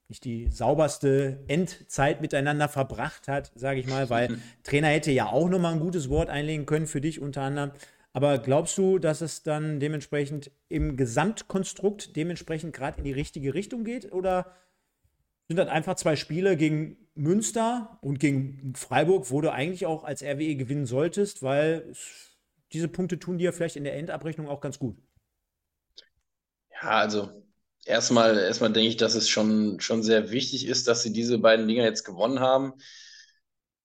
[0.08, 5.50] nicht die sauberste Endzeit miteinander verbracht hat, sage ich mal, weil Trainer hätte ja auch
[5.50, 7.72] nochmal ein gutes Wort einlegen können für dich unter anderem.
[8.14, 13.84] Aber glaubst du, dass es dann dementsprechend im Gesamtkonstrukt dementsprechend gerade in die richtige Richtung
[13.84, 14.14] geht?
[14.14, 14.56] Oder
[15.48, 20.24] sind das einfach zwei Spiele gegen Münster und gegen Freiburg, wo du eigentlich auch als
[20.24, 21.92] RWE gewinnen solltest, weil
[22.72, 24.98] diese Punkte tun dir vielleicht in der Endabrechnung auch ganz gut?
[26.72, 27.45] Ja, also
[27.86, 31.68] erstmal, erstmal denke ich, dass es schon, schon sehr wichtig ist, dass sie diese beiden
[31.68, 32.74] Dinger jetzt gewonnen haben.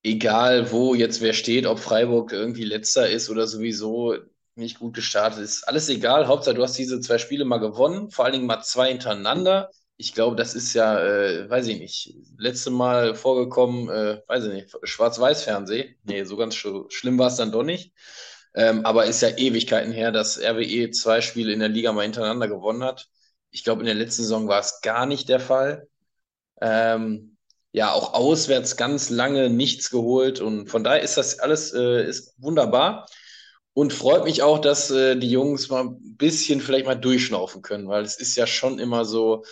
[0.02, 4.14] Egal, wo jetzt wer steht, ob Freiburg irgendwie letzter ist oder sowieso
[4.54, 6.26] nicht gut gestartet ist, alles egal.
[6.26, 9.70] Hauptsache, du hast diese zwei Spiele mal gewonnen, vor allen Dingen mal zwei hintereinander.
[9.98, 14.52] Ich glaube, das ist ja, äh, weiß ich nicht, letzte Mal vorgekommen, äh, weiß ich
[14.54, 15.96] nicht, Schwarz-Weiß-Fernseh.
[16.04, 17.92] Nee, so ganz sch schlimm war es dann doch nicht.
[18.54, 22.48] Ähm, aber ist ja Ewigkeiten her, dass RWE zwei Spiele in der Liga mal hintereinander
[22.48, 23.08] gewonnen hat.
[23.50, 25.88] Ich glaube, in der letzten Saison war es gar nicht der Fall.
[26.60, 27.36] Ähm,
[27.72, 32.34] ja, auch auswärts ganz lange nichts geholt und von daher ist das alles äh, ist
[32.38, 33.06] wunderbar
[33.74, 37.88] und freut mich auch, dass äh, die Jungs mal ein bisschen vielleicht mal durchschnaufen können,
[37.88, 39.44] weil es ist ja schon immer so,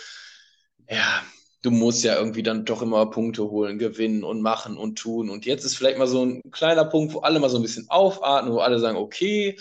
[0.89, 1.23] ja,
[1.63, 5.31] du musst ja irgendwie dann doch immer Punkte holen, gewinnen und machen und tun.
[5.31, 7.89] Und jetzt ist vielleicht mal so ein kleiner Punkt, wo alle mal so ein bisschen
[7.89, 9.57] aufatmen, wo alle sagen, okay,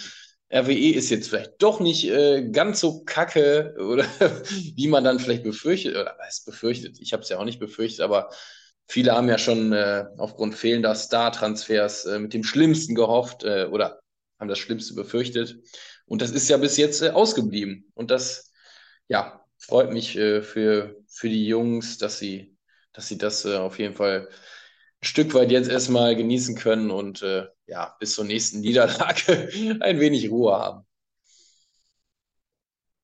[0.49, 4.05] RWE ist jetzt vielleicht doch nicht äh, ganz so kacke oder
[4.75, 8.01] wie man dann vielleicht befürchtet, oder was befürchtet, ich habe es ja auch nicht befürchtet,
[8.01, 8.29] aber
[8.87, 13.99] viele haben ja schon äh, aufgrund fehlender Star-Transfers äh, mit dem Schlimmsten gehofft äh, oder
[14.39, 15.57] haben das Schlimmste befürchtet.
[16.05, 17.91] Und das ist ja bis jetzt äh, ausgeblieben.
[17.93, 18.51] Und das,
[19.09, 22.55] ja, freut mich äh, für, für die Jungs, dass sie,
[22.93, 24.29] dass sie das auf jeden Fall
[25.01, 29.49] Stück weit jetzt erstmal genießen können und äh, ja, bis zur nächsten Niederlage
[29.81, 30.85] ein wenig Ruhe haben.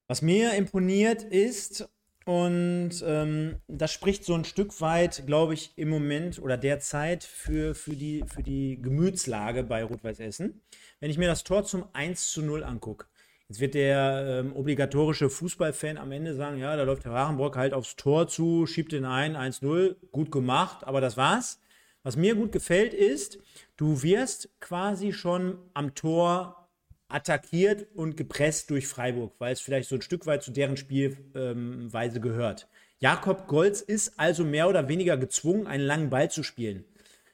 [0.07, 1.87] Was mir imponiert ist,
[2.25, 7.75] und ähm, das spricht so ein Stück weit, glaube ich, im Moment oder derzeit für,
[7.75, 10.61] für, die, für die Gemütslage bei Rot-Weiß Essen.
[11.01, 13.07] Wenn ich mir das Tor zum 1 zu 0 angucke,
[13.49, 17.73] jetzt wird der ähm, obligatorische Fußballfan am Ende sagen, ja, da läuft der Warenbrock halt
[17.73, 21.59] aufs Tor zu, schiebt den ein, 1-0, gut gemacht, aber das war's.
[22.03, 23.39] Was mir gut gefällt ist,
[23.77, 26.67] du wirst quasi schon am Tor
[27.07, 32.17] attackiert und gepresst durch Freiburg, weil es vielleicht so ein Stück weit zu deren Spielweise
[32.17, 32.67] ähm, gehört.
[32.99, 36.83] Jakob Golz ist also mehr oder weniger gezwungen, einen langen Ball zu spielen.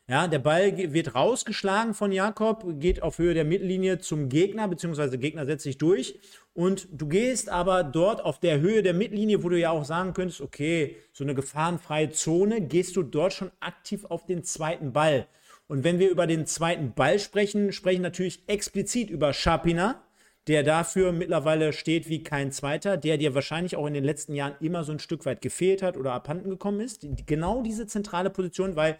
[0.07, 5.11] Ja, der Ball wird rausgeschlagen von Jakob, geht auf Höhe der Mittellinie zum Gegner, beziehungsweise
[5.11, 6.19] der Gegner setzt sich durch.
[6.53, 10.13] Und du gehst aber dort auf der Höhe der Mittellinie, wo du ja auch sagen
[10.13, 15.27] könntest, okay, so eine gefahrenfreie Zone, gehst du dort schon aktiv auf den zweiten Ball.
[15.67, 20.03] Und wenn wir über den zweiten Ball sprechen, sprechen natürlich explizit über Schapina,
[20.47, 24.55] der dafür mittlerweile steht wie kein zweiter, der dir wahrscheinlich auch in den letzten Jahren
[24.61, 27.05] immer so ein Stück weit gefehlt hat oder abhanden gekommen ist.
[27.27, 28.97] Genau diese zentrale Position, weil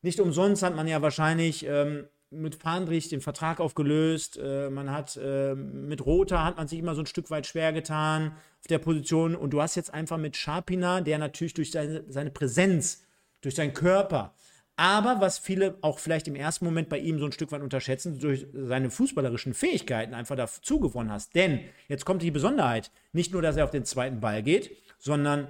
[0.00, 4.38] nicht umsonst hat man ja wahrscheinlich ähm, mit Fahndrich den Vertrag aufgelöst.
[4.42, 7.72] Äh, man hat äh, mit Rota hat man sich immer so ein Stück weit schwer
[7.72, 9.34] getan auf der Position.
[9.34, 13.04] Und du hast jetzt einfach mit Sharpina, der natürlich durch seine, seine Präsenz,
[13.40, 14.34] durch seinen Körper,
[14.78, 18.20] aber was viele auch vielleicht im ersten Moment bei ihm so ein Stück weit unterschätzen,
[18.20, 21.34] durch seine fußballerischen Fähigkeiten einfach dazu gewonnen hast.
[21.34, 25.48] Denn jetzt kommt die Besonderheit, nicht nur, dass er auf den zweiten Ball geht, sondern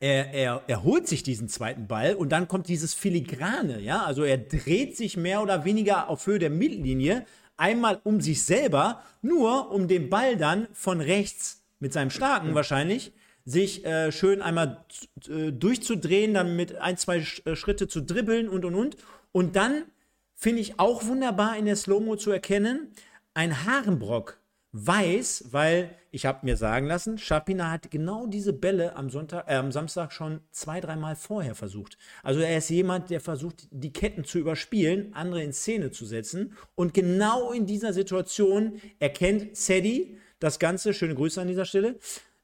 [0.00, 4.22] er, er, er holt sich diesen zweiten Ball und dann kommt dieses Filigrane, ja, also
[4.22, 7.24] er dreht sich mehr oder weniger auf Höhe der Mittellinie
[7.56, 13.12] einmal um sich selber, nur um den Ball dann von rechts mit seinem Starken wahrscheinlich
[13.44, 14.84] sich äh, schön einmal
[15.28, 18.96] äh, durchzudrehen, dann mit ein, zwei äh, Schritte zu dribbeln und und und.
[19.32, 19.84] Und dann
[20.34, 22.92] finde ich auch wunderbar in der Slow-Mo zu erkennen,
[23.34, 24.38] ein Haarenbrock
[24.74, 29.54] weiß, weil ich habe mir sagen lassen, Schapina hat genau diese Bälle am, Sonntag, äh,
[29.54, 31.96] am Samstag schon zwei, dreimal vorher versucht.
[32.24, 36.56] Also er ist jemand, der versucht, die Ketten zu überspielen, andere in Szene zu setzen.
[36.74, 41.96] Und genau in dieser Situation erkennt Sedi das Ganze, schöne Grüße an dieser Stelle,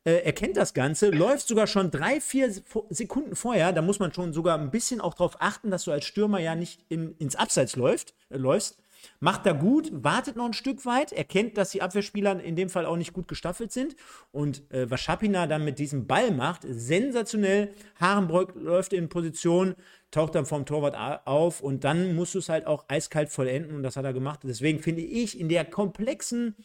[0.04, 2.54] äh, erkennt das Ganze, läuft sogar schon drei, vier
[2.90, 3.72] Sekunden vorher.
[3.72, 6.54] Da muss man schon sogar ein bisschen auch darauf achten, dass du als Stürmer ja
[6.54, 8.78] nicht in, ins Abseits läuft, äh, läufst.
[9.18, 12.86] Macht er gut, wartet noch ein Stück weit, erkennt, dass die Abwehrspieler in dem Fall
[12.86, 13.96] auch nicht gut gestaffelt sind.
[14.32, 17.74] Und äh, was Schapina dann mit diesem Ball macht, sensationell.
[18.01, 19.74] Harenbrock läuft in Position,
[20.11, 20.96] taucht dann vom Torwart
[21.26, 24.40] auf und dann musst du es halt auch eiskalt vollenden und das hat er gemacht.
[24.42, 26.57] Deswegen finde ich in der komplexen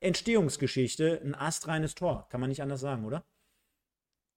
[0.00, 2.28] Entstehungsgeschichte ein astreines Tor.
[2.30, 3.24] Kann man nicht anders sagen, oder?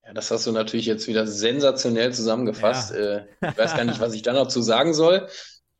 [0.06, 2.92] Ja, das hast du natürlich jetzt wieder sensationell zusammengefasst.
[2.92, 3.18] Ja.
[3.18, 5.28] Äh, ich weiß gar nicht, was ich da noch zu sagen soll.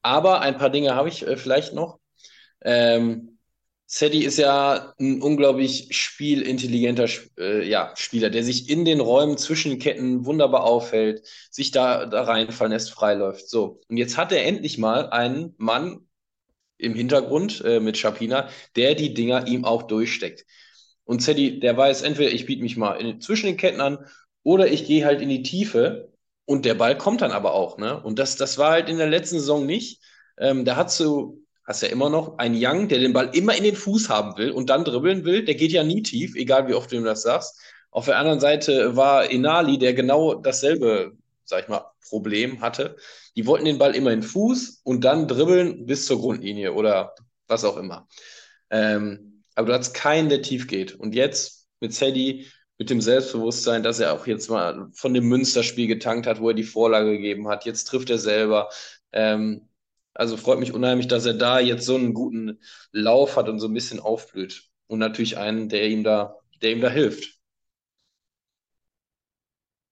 [0.08, 2.00] Aber ein paar Dinge habe ich äh, vielleicht noch.
[2.64, 3.38] Ähm,
[3.88, 9.72] Sadie ist ja ein unglaublich spielintelligenter äh, ja, Spieler, der sich in den Räumen zwischen
[9.72, 13.50] den Ketten wunderbar aufhält, sich da, da reinfallen lässt, freiläuft.
[13.50, 13.82] So.
[13.90, 16.08] Und jetzt hat er endlich mal einen Mann
[16.78, 18.48] im Hintergrund äh, mit Schapina,
[18.78, 20.46] der die Dinger ihm auch durchsteckt.
[21.04, 24.06] Und Sadie, der weiß, entweder ich biete mich mal in, zwischen den Ketten an
[24.44, 26.14] oder ich gehe halt in die Tiefe
[26.48, 27.78] und der Ball kommt dann aber auch.
[27.78, 28.02] Ne?
[28.02, 30.02] Und das, das war halt in der letzten Saison nicht.
[30.40, 33.66] Ähm, da hast du hast ja immer noch einen Young, der den Ball immer in
[33.66, 35.44] den Fuß haben will und dann dribbeln will.
[35.44, 37.60] Der geht ja nie tief, egal wie oft du ihm das sagst.
[37.92, 41.12] Auf der anderen Seite war Inali, der genau dasselbe,
[41.44, 42.96] sag ich mal, Problem hatte.
[43.36, 47.14] Die wollten den Ball immer in den Fuß und dann dribbeln bis zur Grundlinie oder
[47.48, 48.08] was auch immer.
[48.70, 50.96] Ähm, aber du hast keinen, der tief geht.
[50.96, 52.48] Und jetzt mit Sadie,
[52.78, 56.56] mit dem Selbstbewusstsein, dass er auch jetzt mal von dem Münsterspiel getankt hat, wo er
[56.56, 57.66] die Vorlage gegeben hat.
[57.66, 58.70] Jetzt trifft er selber.
[59.12, 59.68] Ähm,
[60.14, 62.60] also freut mich unheimlich, dass er da jetzt so einen guten
[62.92, 64.70] Lauf hat und so ein bisschen aufblüht.
[64.88, 67.38] Und natürlich einen, der ihm da, der ihm da hilft.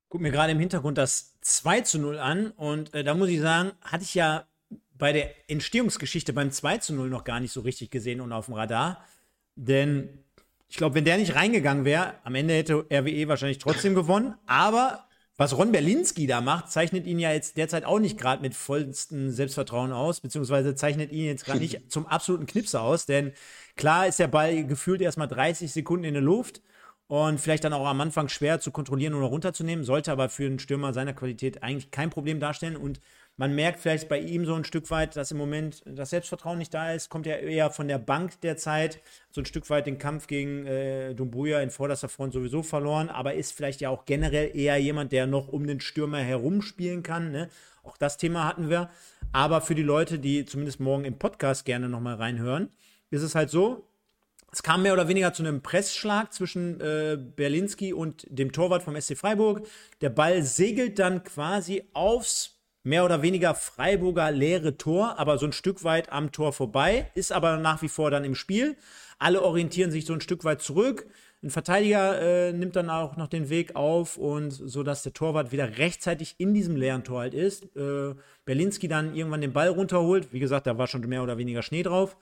[0.09, 3.39] Guck mir gerade im Hintergrund das 2 zu 0 an und äh, da muss ich
[3.39, 4.47] sagen, hatte ich ja
[4.97, 8.45] bei der Entstehungsgeschichte beim 2 zu 0 noch gar nicht so richtig gesehen und auf
[8.45, 9.03] dem Radar.
[9.55, 10.24] Denn
[10.67, 14.35] ich glaube, wenn der nicht reingegangen wäre, am Ende hätte RWE wahrscheinlich trotzdem gewonnen.
[14.45, 15.05] Aber
[15.37, 19.31] was Ron Berlinski da macht, zeichnet ihn ja jetzt derzeit auch nicht gerade mit vollstem
[19.31, 23.33] Selbstvertrauen aus, beziehungsweise zeichnet ihn jetzt gerade nicht zum absoluten Knipser aus, denn
[23.75, 26.61] klar ist der Ball gefühlt erstmal 30 Sekunden in der Luft
[27.07, 30.59] und vielleicht dann auch am Anfang schwer zu kontrollieren oder runterzunehmen, sollte aber für einen
[30.59, 33.01] Stürmer seiner Qualität eigentlich kein Problem darstellen und
[33.37, 36.73] man merkt vielleicht bei ihm so ein Stück weit, dass im Moment das Selbstvertrauen nicht
[36.73, 37.09] da ist.
[37.09, 39.01] Kommt ja eher von der Bank derzeit.
[39.29, 43.09] So ein Stück weit den Kampf gegen äh, Dumbuya in vorderster Front sowieso verloren.
[43.09, 47.31] Aber ist vielleicht ja auch generell eher jemand, der noch um den Stürmer herumspielen kann.
[47.31, 47.49] Ne?
[47.83, 48.89] Auch das Thema hatten wir.
[49.33, 52.69] Aber für die Leute, die zumindest morgen im Podcast gerne nochmal reinhören,
[53.09, 53.85] ist es halt so,
[54.53, 58.99] es kam mehr oder weniger zu einem Pressschlag zwischen äh, Berlinski und dem Torwart vom
[58.99, 59.67] SC Freiburg.
[59.99, 62.54] Der Ball segelt dann quasi aufs
[62.85, 67.31] mehr oder weniger Freiburger leere Tor, aber so ein Stück weit am Tor vorbei, ist
[67.31, 68.77] aber nach wie vor dann im Spiel.
[69.17, 71.07] Alle orientieren sich so ein Stück weit zurück.
[71.43, 75.51] Ein Verteidiger äh, nimmt dann auch noch den Weg auf und so dass der Torwart
[75.51, 77.75] wieder rechtzeitig in diesem leeren Tor halt ist.
[77.75, 78.13] Äh,
[78.45, 80.31] Berlinski dann irgendwann den Ball runterholt.
[80.31, 82.15] Wie gesagt, da war schon mehr oder weniger Schnee drauf.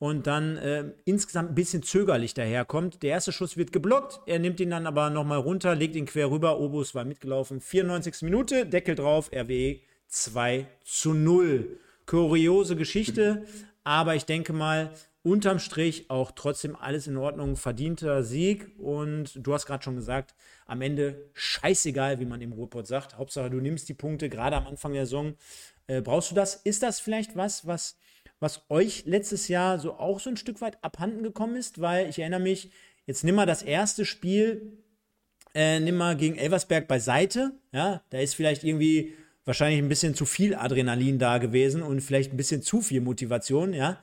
[0.00, 3.02] Und dann äh, insgesamt ein bisschen zögerlich daherkommt.
[3.02, 4.20] Der erste Schuss wird geblockt.
[4.26, 6.60] Er nimmt ihn dann aber nochmal runter, legt ihn quer rüber.
[6.60, 7.60] Obus war mitgelaufen.
[7.60, 8.22] 94.
[8.22, 11.78] Minute, Deckel drauf, RWE 2 zu 0.
[12.06, 13.46] Kuriose Geschichte,
[13.84, 14.90] aber ich denke mal,
[15.22, 20.34] unterm Strich auch trotzdem alles in Ordnung, verdienter Sieg und du hast gerade schon gesagt,
[20.66, 23.18] am Ende scheißegal, wie man im Ruhrpott sagt.
[23.18, 25.34] Hauptsache, du nimmst die Punkte, gerade am Anfang der Saison.
[25.86, 26.54] Äh, brauchst du das?
[26.54, 27.98] Ist das vielleicht was, was,
[28.40, 31.80] was euch letztes Jahr so auch so ein Stück weit abhanden gekommen ist?
[31.80, 32.70] Weil ich erinnere mich,
[33.06, 34.78] jetzt nimm mal das erste Spiel,
[35.54, 37.52] äh, nimm mal gegen Elversberg beiseite.
[37.72, 39.14] Ja, da ist vielleicht irgendwie
[39.48, 43.72] wahrscheinlich ein bisschen zu viel Adrenalin da gewesen und vielleicht ein bisschen zu viel Motivation,
[43.72, 43.98] ja.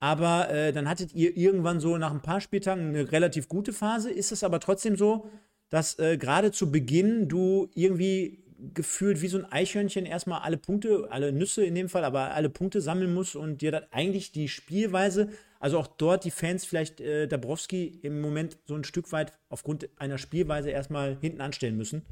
[0.00, 4.10] Aber äh, dann hattet ihr irgendwann so nach ein paar Spieltagen eine relativ gute Phase.
[4.10, 5.30] Ist es aber trotzdem so,
[5.70, 8.44] dass äh, gerade zu Beginn du irgendwie
[8.74, 12.50] gefühlt wie so ein Eichhörnchen erstmal alle Punkte, alle Nüsse in dem Fall, aber alle
[12.50, 15.28] Punkte sammeln musst und dir dann eigentlich die Spielweise,
[15.60, 19.88] also auch dort die Fans vielleicht äh, Dabrowski im Moment so ein Stück weit aufgrund
[19.96, 22.02] einer Spielweise erstmal hinten anstellen müssen?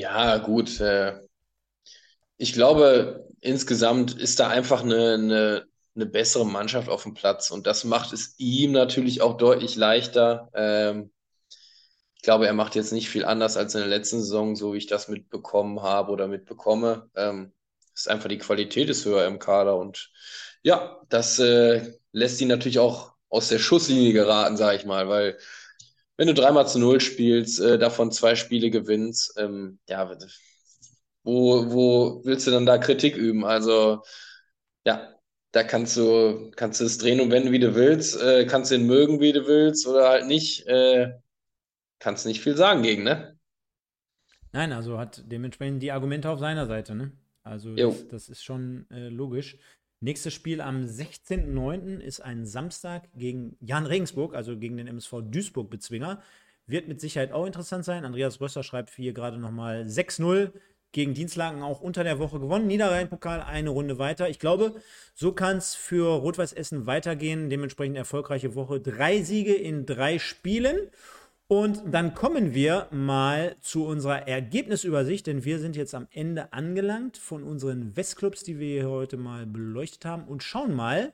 [0.00, 0.78] Ja, gut.
[0.80, 1.20] Äh,
[2.36, 7.66] ich glaube, insgesamt ist da einfach eine, eine, eine bessere Mannschaft auf dem Platz und
[7.66, 10.50] das macht es ihm natürlich auch deutlich leichter.
[10.54, 11.10] Ähm,
[12.16, 14.78] ich glaube, er macht jetzt nicht viel anders als in der letzten Saison, so wie
[14.78, 17.10] ich das mitbekommen habe oder mitbekomme.
[17.14, 17.52] Ähm,
[17.94, 20.10] ist einfach die Qualität ist höher im Kader und
[20.62, 25.38] ja, das äh, lässt ihn natürlich auch aus der Schusslinie geraten, sage ich mal, weil
[26.16, 30.16] wenn du dreimal zu null spielst, äh, davon zwei Spiele gewinnst, ähm, ja,
[31.24, 33.44] wo, wo willst du dann da Kritik üben?
[33.44, 34.02] Also,
[34.84, 35.14] ja,
[35.52, 38.76] da kannst du, kannst du es drehen und wenden, wie du willst, äh, kannst du
[38.76, 41.12] ihn mögen, wie du willst, oder halt nicht, äh,
[41.98, 43.38] kannst nicht viel sagen gegen, ne?
[44.52, 47.12] Nein, also hat dementsprechend die Argumente auf seiner Seite, ne?
[47.42, 49.58] Also das, das, ist schon äh, logisch.
[50.04, 51.98] Nächstes Spiel am 16.09.
[51.98, 56.20] ist ein Samstag gegen Jan Regensburg, also gegen den MSV Duisburg-Bezwinger.
[56.66, 58.04] Wird mit Sicherheit auch interessant sein.
[58.04, 60.52] Andreas Rösser schreibt hier gerade nochmal 6-0
[60.92, 62.66] gegen Dienstlagen auch unter der Woche gewonnen.
[62.66, 64.28] Niederrhein-Pokal eine Runde weiter.
[64.28, 64.74] Ich glaube,
[65.14, 67.48] so kann es für Rot-Weiß Essen weitergehen.
[67.48, 68.80] Dementsprechend erfolgreiche Woche.
[68.80, 70.90] Drei Siege in drei Spielen.
[71.46, 77.18] Und dann kommen wir mal zu unserer Ergebnisübersicht, denn wir sind jetzt am Ende angelangt
[77.18, 81.12] von unseren Westclubs, die wir hier heute mal beleuchtet haben und schauen mal,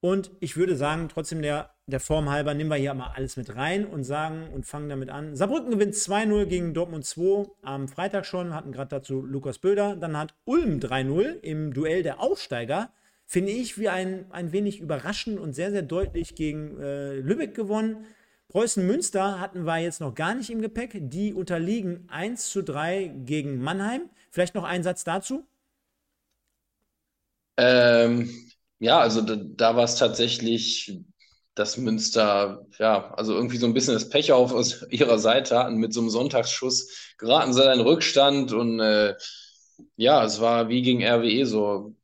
[0.00, 3.56] Und ich würde sagen, trotzdem der, der Form halber, nehmen wir hier mal alles mit
[3.56, 5.34] rein und sagen und fangen damit an.
[5.34, 9.96] Saarbrücken gewinnt 2-0 gegen Dortmund 2 am Freitag schon, hatten gerade dazu Lukas Böder.
[9.96, 12.92] Dann hat Ulm 3-0 im Duell der Aufsteiger,
[13.26, 18.06] finde ich, wie ein, ein wenig überraschend und sehr, sehr deutlich gegen äh, Lübeck gewonnen.
[18.48, 20.92] Preußen Münster hatten wir jetzt noch gar nicht im Gepäck.
[21.10, 24.10] Die unterliegen 1 zu 3 gegen Mannheim.
[24.30, 25.46] Vielleicht noch ein Satz dazu?
[27.56, 28.30] Ähm,
[28.78, 31.00] ja, also da, da war es tatsächlich,
[31.54, 35.76] dass Münster, ja, also irgendwie so ein bisschen das Pech auf aus ihrer Seite hatten.
[35.76, 39.14] Mit so einem Sonntagsschuss geraten sie in Rückstand und äh,
[39.96, 41.94] ja, es war wie gegen RWE so.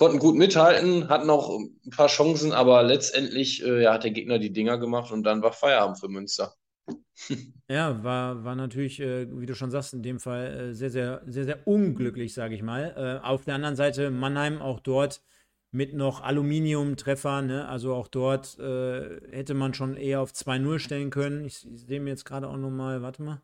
[0.00, 4.38] Konnten gut mithalten, hatten auch ein paar Chancen, aber letztendlich äh, ja, hat der Gegner
[4.38, 6.54] die Dinger gemacht und dann war Feierabend für Münster.
[7.68, 11.22] Ja, war, war natürlich, äh, wie du schon sagst, in dem Fall äh, sehr, sehr,
[11.26, 13.20] sehr, sehr unglücklich, sage ich mal.
[13.22, 15.22] Äh, auf der anderen Seite Mannheim auch dort
[15.70, 17.68] mit noch Aluminiumtreffer, ne?
[17.68, 21.44] also auch dort äh, hätte man schon eher auf 2-0 stellen können.
[21.44, 23.42] Ich, ich sehe mir jetzt gerade auch nochmal, warte mal,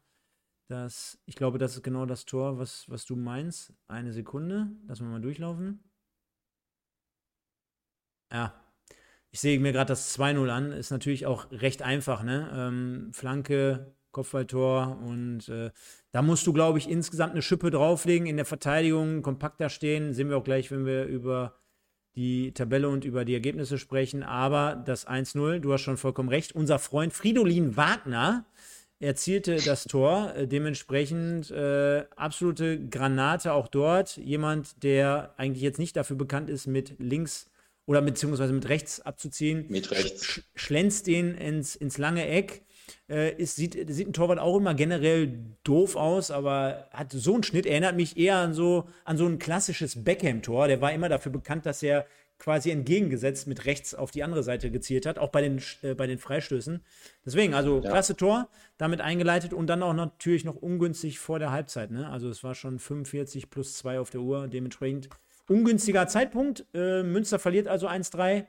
[0.69, 3.75] das, ich glaube, das ist genau das Tor, was, was du meinst.
[3.87, 5.85] Eine Sekunde, lassen wir mal durchlaufen.
[8.33, 8.55] Ja,
[9.31, 12.51] ich sehe mir gerade das 2-0 an, ist natürlich auch recht einfach, ne?
[12.55, 15.70] Ähm, Flanke, Kopfballtor und äh,
[16.11, 20.14] da musst du, glaube ich, insgesamt eine Schippe drauflegen, in der Verteidigung kompakter stehen.
[20.14, 21.59] Sehen wir auch gleich, wenn wir über
[22.14, 24.22] die Tabelle und über die Ergebnisse sprechen.
[24.22, 26.53] Aber das 1-0, du hast schon vollkommen recht.
[26.53, 28.47] Unser Freund Fridolin Wagner
[29.01, 30.35] erzielte das Tor.
[30.35, 34.16] Äh, dementsprechend äh, absolute Granate auch dort.
[34.16, 37.51] Jemand, der eigentlich jetzt nicht dafür bekannt ist, mit links
[37.87, 39.66] oder beziehungsweise mit rechts abzuziehen.
[39.68, 40.24] Mit rechts.
[40.24, 42.62] Sch schlänzt den ins, ins lange Eck.
[43.09, 47.43] Äh, ist, sieht, sieht ein Torwart auch immer generell doof aus, aber hat so einen
[47.43, 50.68] Schnitt, erinnert mich eher an so, an so ein klassisches Beckham-Tor.
[50.68, 52.07] Der war immer dafür bekannt, dass er
[52.39, 56.07] quasi entgegengesetzt mit rechts auf die andere Seite gezielt hat, auch bei den, äh, bei
[56.07, 56.84] den Freistößen.
[57.24, 57.91] Deswegen, also ja.
[57.91, 61.91] klasse Tor, damit eingeleitet und dann auch natürlich noch ungünstig vor der Halbzeit.
[61.91, 62.09] Ne?
[62.09, 65.09] Also es war schon 45 plus 2 auf der Uhr, dementsprechend
[65.49, 66.66] ungünstiger Zeitpunkt.
[66.74, 68.47] Äh, Münster verliert also 1-3.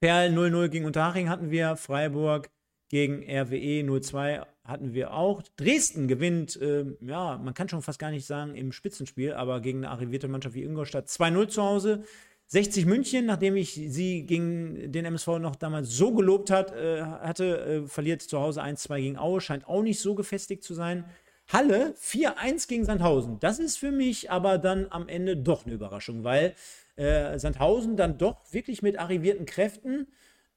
[0.00, 2.50] Perl 0-0 gegen Unterhaching hatten wir, Freiburg
[2.90, 5.42] gegen RWE 0-2 hatten wir auch.
[5.56, 9.78] Dresden gewinnt, äh, ja, man kann schon fast gar nicht sagen im Spitzenspiel, aber gegen
[9.78, 12.04] eine arrivierte Mannschaft wie Ingolstadt 2-0 zu Hause.
[12.46, 17.84] 60 München, nachdem ich sie gegen den MSV noch damals so gelobt hat, äh, hatte,
[17.84, 21.04] äh, verliert zu Hause 1-2 gegen Aue, scheint auch nicht so gefestigt zu sein.
[21.48, 23.38] Halle 4-1 gegen Sandhausen.
[23.40, 26.54] Das ist für mich aber dann am Ende doch eine Überraschung, weil
[26.96, 30.06] äh, Sandhausen dann doch wirklich mit arrivierten Kräften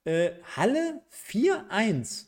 [0.06, 2.28] äh, Halle 4-1.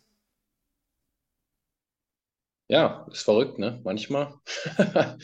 [2.68, 3.80] Ja, ist verrückt, ne?
[3.84, 4.34] Manchmal.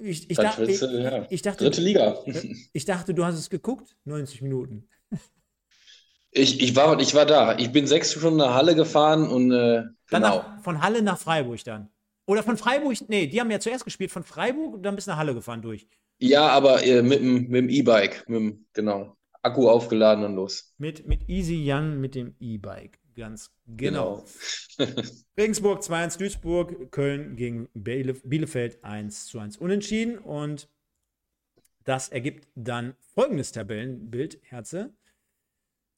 [0.00, 1.26] ich, ich, dachte, ich, ja.
[1.28, 2.18] ich, dachte, Dritte Liga.
[2.72, 4.88] ich dachte, du hast es geguckt, 90 Minuten.
[6.34, 7.58] Ich, ich, war, ich war da.
[7.58, 10.36] Ich bin sechs Stunden nach Halle gefahren und äh, dann genau.
[10.38, 11.90] nach, von Halle nach Freiburg dann.
[12.26, 15.16] Oder von Freiburg, nee, die haben ja zuerst gespielt, von Freiburg und dann bis nach
[15.16, 15.88] Halle gefahren durch.
[16.18, 18.26] Ja, aber äh, mit, mit dem E-Bike,
[18.72, 19.16] genau.
[19.42, 20.72] Akku aufgeladen und los.
[20.78, 23.00] Mit, mit Easy Young mit dem E-Bike.
[23.14, 24.24] Ganz genau.
[24.78, 24.92] genau.
[25.38, 30.18] Regensburg 2-1 Duisburg, Köln gegen Bielefeld 1 zu 1 unentschieden.
[30.18, 30.68] Und
[31.84, 34.94] das ergibt dann folgendes Tabellenbild, Herze.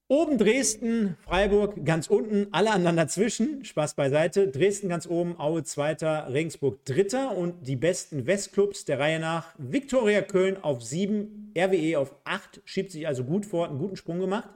[0.09, 3.65] Oben Dresden, Freiburg ganz unten, alle anderen dazwischen.
[3.65, 4.49] Spaß beiseite.
[4.49, 9.55] Dresden ganz oben, Aue zweiter, Regensburg dritter und die besten Westclubs der Reihe nach.
[9.57, 13.97] Viktoria Köln auf sieben, RWE auf acht, schiebt sich also gut vor, hat einen guten
[13.97, 14.51] Sprung gemacht.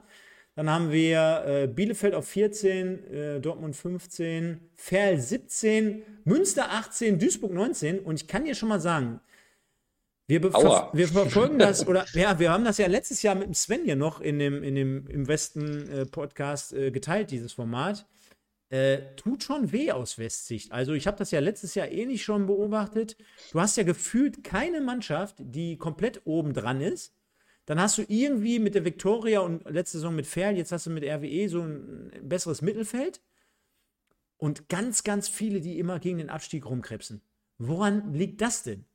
[0.55, 7.53] Dann haben wir äh, Bielefeld auf 14, äh, Dortmund 15, Ferl 17, Münster 18, Duisburg
[7.53, 9.19] 19 und ich kann dir schon mal sagen,
[10.29, 13.83] wir, wir, verfolgen das, oder ja, wir haben das ja letztes Jahr mit dem Sven
[13.83, 18.05] hier noch in dem, in dem im Westen-Podcast äh, äh, geteilt, dieses Format.
[18.69, 20.71] Äh, tut schon weh aus Westsicht.
[20.71, 23.17] Also, ich habe das ja letztes Jahr ähnlich schon beobachtet.
[23.51, 27.15] Du hast ja gefühlt keine Mannschaft, die komplett oben dran ist.
[27.65, 30.91] Dann hast du irgendwie mit der Viktoria und letzte Saison mit Ferl, jetzt hast du
[30.91, 33.21] mit RWE so ein besseres Mittelfeld.
[34.37, 37.21] Und ganz, ganz viele, die immer gegen den Abstieg rumkrebsen.
[37.57, 38.85] Woran liegt das denn?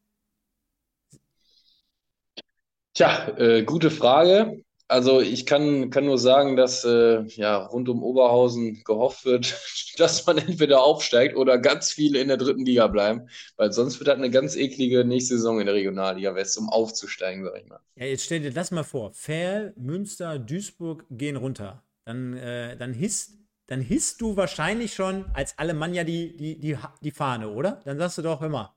[2.94, 4.62] Tja, äh, gute Frage.
[4.86, 9.56] Also ich kann, kann nur sagen, dass äh, ja, rund um Oberhausen gehofft wird,
[9.96, 14.08] dass man entweder aufsteigt oder ganz viele in der dritten Liga bleiben, weil sonst wird
[14.08, 17.80] das eine ganz eklige nächste Saison in der Regionalliga West, um aufzusteigen, sag ich mal.
[17.96, 19.12] Ja, jetzt stell dir das mal vor.
[19.12, 21.82] Ferl, Münster, Duisburg gehen runter.
[22.04, 27.10] Dann, äh, dann hisst dann hisst du wahrscheinlich schon als Alemannia die, die, die, die
[27.10, 27.80] Fahne, oder?
[27.86, 28.76] Dann sagst du doch immer,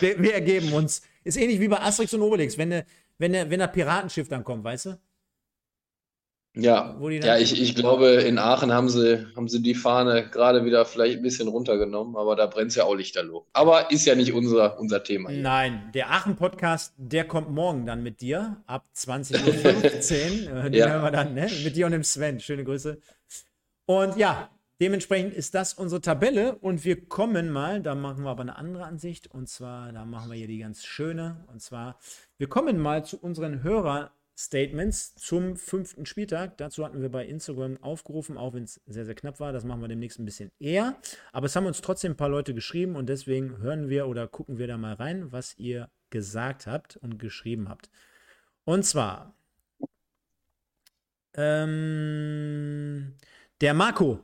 [0.00, 1.02] wir, wir ergeben uns.
[1.24, 2.56] Ist ähnlich wie bei Asterix und Obelix.
[2.56, 2.86] Wenn, ne,
[3.18, 4.98] wenn, der, wenn der Piratenschiff dann kommt, weißt du?
[6.56, 10.84] Ja, ja ich, ich glaube, in Aachen haben sie, haben sie die Fahne gerade wieder
[10.86, 13.46] vielleicht ein bisschen runtergenommen, aber da brennt ja auch lichterloh.
[13.52, 15.42] Aber ist ja nicht unser, unser Thema hier.
[15.42, 20.56] Nein, der Aachen-Podcast, der kommt morgen dann mit dir ab 20.15 Uhr.
[20.64, 20.88] äh, Den Ja.
[20.88, 21.48] hören wir dann, ne?
[21.62, 22.40] Mit dir und dem Sven.
[22.40, 22.98] Schöne Grüße.
[23.86, 24.50] Und ja,
[24.80, 28.84] dementsprechend ist das unsere Tabelle und wir kommen mal, da machen wir aber eine andere
[28.84, 32.00] Ansicht und zwar, da machen wir hier die ganz schöne und zwar,
[32.38, 36.56] wir kommen mal zu unseren Hörer-Statements zum fünften Spieltag.
[36.56, 39.52] Dazu hatten wir bei Instagram aufgerufen, auch wenn es sehr, sehr knapp war.
[39.52, 40.96] Das machen wir demnächst ein bisschen eher.
[41.32, 44.58] Aber es haben uns trotzdem ein paar Leute geschrieben und deswegen hören wir oder gucken
[44.58, 47.90] wir da mal rein, was ihr gesagt habt und geschrieben habt.
[48.64, 49.34] Und zwar,
[51.34, 53.14] ähm,
[53.60, 54.20] der Marco.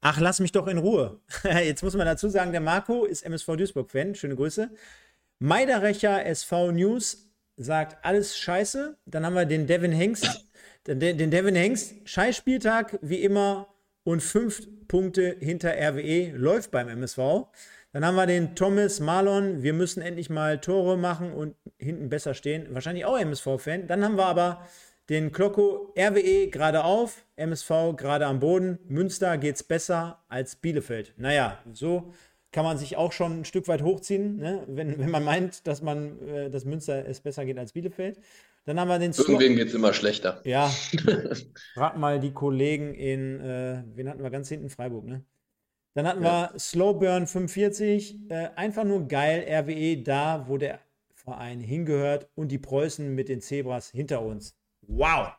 [0.00, 1.20] Ach, lass mich doch in Ruhe.
[1.42, 4.14] Jetzt muss man dazu sagen, der Marco ist MSV Duisburg-Fan.
[4.14, 4.70] Schöne Grüße.
[5.40, 7.27] Meiderecher SV News
[7.58, 8.96] sagt alles scheiße.
[9.04, 10.46] Dann haben wir den Devin Hengst.
[10.86, 13.68] Den, den Devin Hengst, Scheißspieltag wie immer
[14.04, 17.18] und fünf Punkte hinter RWE läuft beim MSV.
[17.92, 19.62] Dann haben wir den Thomas Marlon.
[19.62, 22.68] Wir müssen endlich mal Tore machen und hinten besser stehen.
[22.70, 23.86] Wahrscheinlich auch MSV-Fan.
[23.86, 24.66] Dann haben wir aber
[25.08, 28.78] den Klocko RWE gerade auf, MSV gerade am Boden.
[28.88, 31.14] Münster geht's besser als Bielefeld.
[31.16, 32.12] Naja, so
[32.52, 34.64] kann man sich auch schon ein Stück weit hochziehen, ne?
[34.68, 38.20] wenn, wenn man meint, dass man, äh, dass Münster es besser geht als Bielefeld.
[38.64, 40.42] Dann haben wir den Irgendwen geht es immer schlechter.
[40.44, 40.68] ja,
[41.74, 44.68] frag mal die Kollegen in, äh, wen hatten wir ganz hinten?
[44.68, 45.24] Freiburg, ne?
[45.94, 50.80] Dann hatten wir Slowburn 45, äh, einfach nur geil, RWE da, wo der
[51.14, 54.54] Verein hingehört und die Preußen mit den Zebras hinter uns.
[54.82, 55.32] Wow!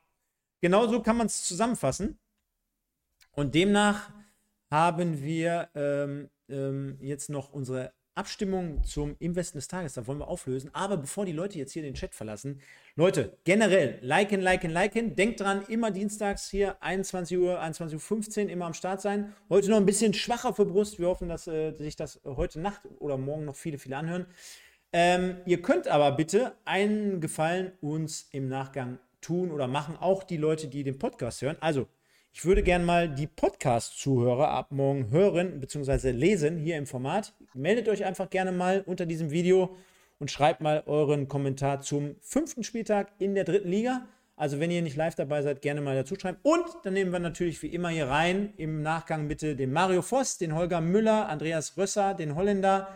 [0.61, 2.19] Genau so kann man es zusammenfassen.
[3.31, 4.09] Und demnach
[4.69, 9.93] haben wir ähm, ähm, jetzt noch unsere Abstimmung zum Investen des Tages.
[9.93, 10.69] Da wollen wir auflösen.
[10.73, 12.59] Aber bevor die Leute jetzt hier den Chat verlassen,
[12.95, 15.15] Leute, generell liken, liken, liken.
[15.15, 19.33] Denkt dran, immer dienstags hier 21 Uhr, 21.15 Uhr immer am Start sein.
[19.49, 20.99] Heute noch ein bisschen schwacher für Brust.
[20.99, 24.25] Wir hoffen, dass äh, sich das heute Nacht oder morgen noch viele, viele anhören.
[24.91, 30.37] Ähm, ihr könnt aber bitte einen Gefallen uns im Nachgang tun oder machen, auch die
[30.37, 31.57] Leute, die den Podcast hören.
[31.61, 31.87] Also,
[32.31, 36.11] ich würde gerne mal die Podcast-Zuhörer ab morgen hören bzw.
[36.11, 37.33] lesen hier im Format.
[37.53, 39.75] Meldet euch einfach gerne mal unter diesem Video
[40.19, 44.07] und schreibt mal euren Kommentar zum fünften Spieltag in der dritten Liga.
[44.35, 46.37] Also wenn ihr nicht live dabei seid, gerne mal dazu schreiben.
[46.43, 50.37] Und dann nehmen wir natürlich wie immer hier rein im Nachgang bitte den Mario Voss,
[50.37, 52.87] den Holger Müller, Andreas Rösser, den Holländer,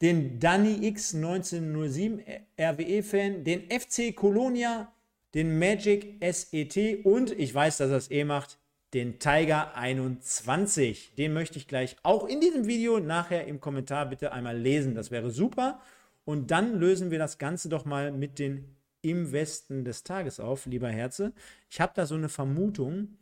[0.00, 2.22] den Danny X 1907
[2.58, 4.92] RWE-Fan, den FC Colonia,
[5.34, 8.58] den Magic SET und ich weiß, dass er es eh macht,
[8.94, 11.14] den Tiger 21.
[11.14, 14.94] Den möchte ich gleich auch in diesem Video nachher im Kommentar bitte einmal lesen.
[14.94, 15.80] Das wäre super.
[16.24, 20.66] Und dann lösen wir das Ganze doch mal mit den im Westen des Tages auf,
[20.66, 21.32] lieber Herze.
[21.70, 23.16] Ich habe da so eine Vermutung.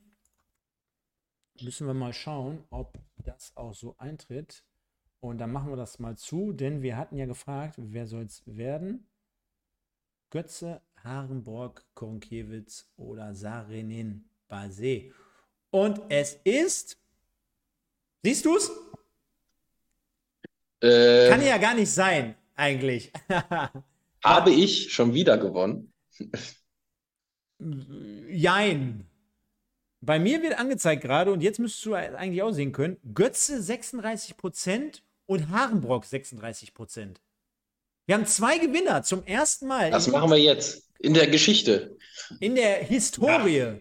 [1.60, 4.64] Müssen wir mal schauen, ob das auch so eintritt.
[5.20, 8.42] Und dann machen wir das mal zu, denn wir hatten ja gefragt, wer soll es
[8.46, 9.08] werden?
[10.30, 15.12] Götze, Harenborg, Koronkiewicz oder Sarenin Basé.
[15.70, 16.98] Und es ist.
[18.22, 18.70] Siehst du es?
[20.80, 23.12] Äh, Kann ja gar nicht sein, eigentlich.
[24.24, 25.92] habe ich schon wieder gewonnen?
[28.30, 29.04] Jein.
[30.00, 35.02] Bei mir wird angezeigt gerade, und jetzt müsstest du eigentlich auch sehen können, Götze 36%
[35.26, 37.16] und Harenbrock 36%.
[38.06, 40.88] Wir haben zwei Gewinner zum ersten Mal Das machen wir jetzt.
[41.00, 41.96] In der Geschichte.
[42.40, 43.56] in der Historie.
[43.56, 43.78] Ja,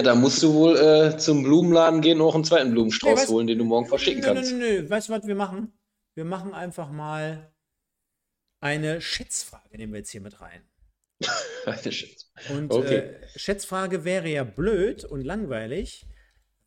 [0.00, 3.28] da musst du wohl äh, zum Blumenladen gehen und auch einen zweiten Blumenstrauß Nee, weißt-
[3.28, 4.52] holen, den du morgen verschicken Nö, nö, kannst.
[4.52, 4.88] nö, nö.
[4.88, 5.70] Weißt du, was wir machen?
[6.14, 7.52] Wir machen einfach mal
[8.60, 10.62] eine Schätzfrage, nehmen wir jetzt hier mit rein.
[12.50, 12.96] Und Okay.
[12.96, 16.06] äh, Schätzfrage wäre ja blöd und langweilig,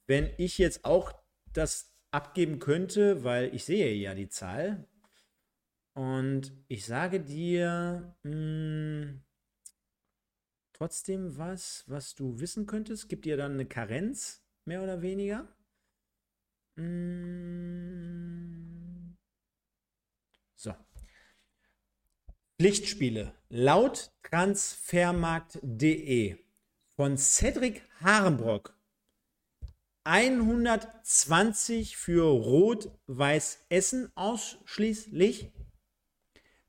[0.07, 1.11] wenn ich jetzt auch
[1.51, 4.87] das abgeben könnte, weil ich sehe ja die Zahl.
[5.93, 9.15] Und ich sage dir mh,
[10.75, 13.07] trotzdem was, was du wissen könntest.
[13.07, 15.47] Gibt dir dann eine Karenz, mehr oder weniger?
[16.75, 17.95] Mm.
[20.55, 20.73] So.
[22.59, 23.33] Pflichtspiele.
[23.49, 26.37] Laut transfermarkt.de
[26.95, 28.73] von Cedric Harenbrock
[30.03, 35.51] 120 für Rot-Weiß Essen ausschließlich.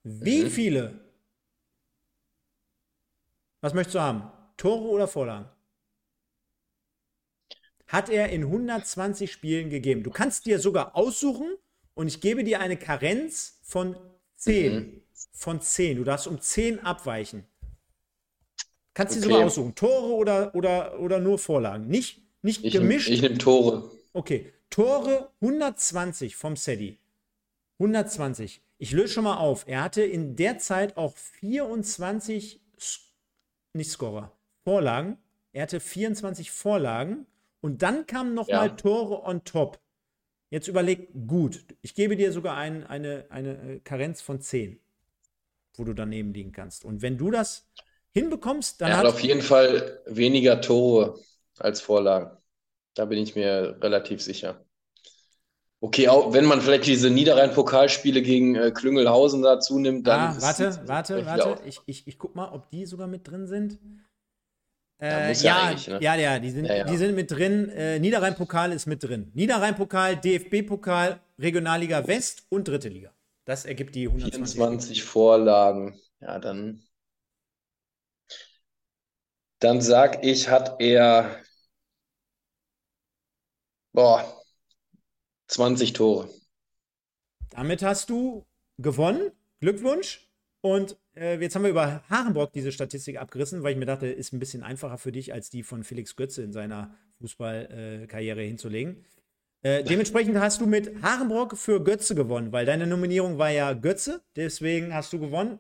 [0.04, 0.50] Wie Mhm.
[0.50, 1.05] viele?
[3.66, 4.30] Was möchtest du haben?
[4.56, 5.48] Tore oder Vorlagen?
[7.88, 10.04] Hat er in 120 Spielen gegeben.
[10.04, 11.56] Du kannst dir sogar aussuchen
[11.94, 13.96] und ich gebe dir eine Karenz von
[14.36, 14.72] 10.
[14.72, 15.02] Mhm.
[15.32, 15.96] Von 10.
[15.96, 17.44] Du darfst um 10 abweichen.
[18.94, 19.30] Kannst du okay.
[19.30, 19.74] sogar aussuchen.
[19.74, 21.88] Tore oder, oder, oder nur Vorlagen.
[21.88, 23.08] Nicht, nicht ich gemischt.
[23.08, 23.90] Nehm, ich nehme Tore.
[24.12, 24.52] Okay.
[24.70, 27.00] Tore 120 vom Sedi.
[27.80, 28.62] 120.
[28.78, 29.64] Ich löse schon mal auf.
[29.66, 32.60] Er hatte in der Zeit auch 24,
[33.76, 34.32] nicht Scorer,
[34.64, 35.18] Vorlagen.
[35.52, 37.26] Er hatte 24 Vorlagen
[37.60, 38.74] und dann kamen nochmal ja.
[38.74, 39.80] Tore on top.
[40.50, 41.64] Jetzt überleg gut.
[41.82, 44.80] Ich gebe dir sogar ein, eine, eine äh, Karenz von 10,
[45.74, 46.84] wo du daneben liegen kannst.
[46.84, 47.68] Und wenn du das
[48.12, 48.90] hinbekommst, dann.
[48.90, 51.18] Er hat auf jeden Fall weniger Tore
[51.58, 52.36] als Vorlagen.
[52.94, 54.65] Da bin ich mir relativ sicher.
[55.86, 60.36] Okay, auch wenn man vielleicht diese Niederrhein-Pokalspiele gegen äh, Klüngelhausen dazu nimmt, dann.
[60.36, 61.60] Ah, warte, warte, warte.
[61.64, 63.78] Ich, ich, ich guck mal, ob die sogar mit drin sind.
[65.00, 66.02] Äh, ja, ja, ne?
[66.02, 66.84] ja, ja, die sind, ja, ja.
[66.84, 67.68] die sind mit drin.
[67.68, 69.30] Äh, Niederrhein-Pokal ist mit drin.
[69.34, 73.12] Niederrhein-Pokal, DFB-Pokal, Regionalliga West und Dritte Liga.
[73.44, 74.56] Das ergibt die 120.
[74.56, 76.00] 24 Vorlagen.
[76.20, 76.82] Ja, dann.
[79.60, 81.36] Dann sag ich, hat er.
[83.92, 84.36] Boah,
[85.48, 86.28] 20 Tore.
[87.50, 88.46] Damit hast du
[88.78, 89.30] gewonnen.
[89.60, 90.28] Glückwunsch.
[90.60, 94.32] Und äh, jetzt haben wir über Harenbrock diese Statistik abgerissen, weil ich mir dachte, ist
[94.32, 99.04] ein bisschen einfacher für dich, als die von Felix Götze in seiner Fußballkarriere äh, hinzulegen.
[99.62, 104.22] Äh, dementsprechend hast du mit Harenbrock für Götze gewonnen, weil deine Nominierung war ja Götze,
[104.34, 105.58] deswegen hast du gewonnen.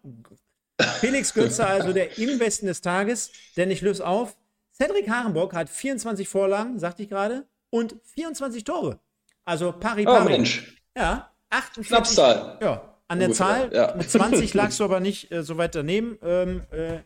[1.00, 4.36] Felix Götze, also der Investen des Tages, denn ich löse auf.
[4.72, 9.00] Cedric Harenbrock hat 24 Vorlagen, sagte ich gerade, und 24 Tore.
[9.46, 10.22] Also pari pari.
[10.22, 10.82] Oh Mensch.
[10.96, 11.86] Ja, 48.
[11.86, 12.58] Schnapszahl.
[12.60, 13.70] Ja, an der Zahl.
[13.72, 13.94] Ja.
[13.96, 16.18] Mit 20 lagst du aber nicht äh, so weit daneben.
[16.22, 16.98] Ähm, äh,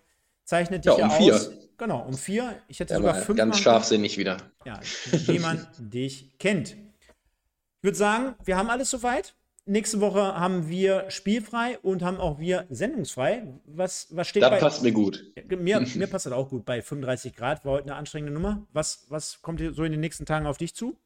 [0.44, 1.34] zeichnet dich ja, um ja vier.
[1.34, 1.50] aus.
[1.76, 2.56] Genau, um vier.
[2.68, 3.38] Ich hätte ja, sogar fünf.
[3.38, 4.38] Ganz scharfsinnig wieder.
[4.64, 4.80] Ja,
[5.12, 6.70] wie man dich kennt.
[6.70, 9.34] Ich würde sagen, wir haben alles soweit.
[9.66, 13.60] Nächste Woche haben wir spielfrei und haben auch wir sendungsfrei.
[13.66, 14.58] Was, was steht das bei.
[14.58, 15.24] passt mir gut.
[15.48, 16.64] Mir, mir passt das auch gut.
[16.64, 18.66] Bei 35 Grad war heute eine anstrengende Nummer.
[18.72, 20.98] Was, was kommt so in den nächsten Tagen auf dich zu?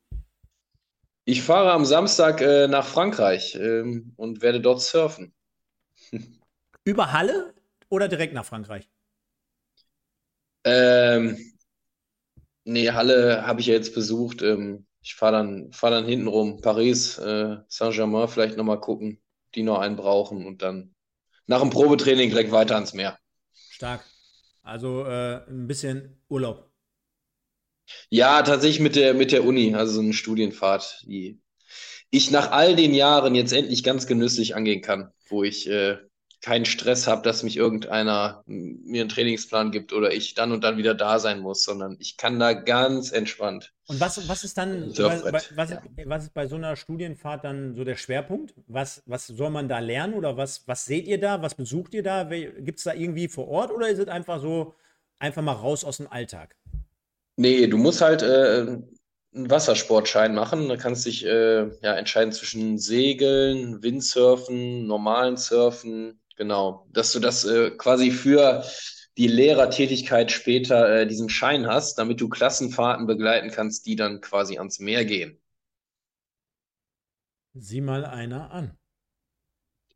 [1.26, 5.34] Ich fahre am Samstag äh, nach Frankreich ähm, und werde dort surfen.
[6.84, 7.54] Über Halle
[7.88, 8.90] oder direkt nach Frankreich?
[10.64, 11.38] Ähm,
[12.64, 14.42] nee, Halle habe ich ja jetzt besucht.
[14.42, 16.60] Ähm, ich fahre dann, fahr dann hinten rum.
[16.60, 19.20] Paris, äh, Saint-Germain vielleicht nochmal gucken,
[19.54, 20.94] die noch einen brauchen und dann
[21.46, 23.18] nach dem Probetraining direkt weiter ans Meer.
[23.70, 24.04] Stark.
[24.62, 26.73] Also äh, ein bisschen Urlaub.
[28.08, 31.40] Ja, tatsächlich mit der, mit der Uni, also so eine Studienfahrt, die
[32.10, 35.98] ich nach all den Jahren jetzt endlich ganz genüsslich angehen kann, wo ich äh,
[36.44, 40.76] keinen Stress habe, dass mich irgendeiner mir einen Trainingsplan gibt oder ich dann und dann
[40.76, 43.72] wieder da sein muss, sondern ich kann da ganz entspannt.
[43.86, 45.24] Und was, was ist dann, was,
[45.56, 45.82] was, ja.
[46.04, 48.54] was, ist bei so einer Studienfahrt dann so der Schwerpunkt?
[48.66, 51.40] Was, was soll man da lernen oder was, was seht ihr da?
[51.40, 52.24] Was besucht ihr da?
[52.24, 54.74] Gibt es da irgendwie vor Ort oder ist es einfach so,
[55.18, 56.56] einfach mal raus aus dem Alltag?
[57.36, 58.78] Nee, du musst halt äh,
[59.34, 60.68] einen Wassersportschein machen.
[60.68, 66.20] Da kannst du dich äh, ja, entscheiden zwischen Segeln, Windsurfen, normalen Surfen.
[66.36, 68.64] Genau, dass du das äh, quasi für
[69.16, 74.58] die Lehrertätigkeit später äh, diesen Schein hast, damit du Klassenfahrten begleiten kannst, die dann quasi
[74.58, 75.40] ans Meer gehen.
[77.54, 78.76] Sieh mal einer an.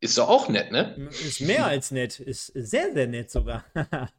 [0.01, 1.09] Ist doch auch nett, ne?
[1.09, 2.21] Ist mehr als nett.
[2.21, 3.65] Ist sehr, sehr nett sogar.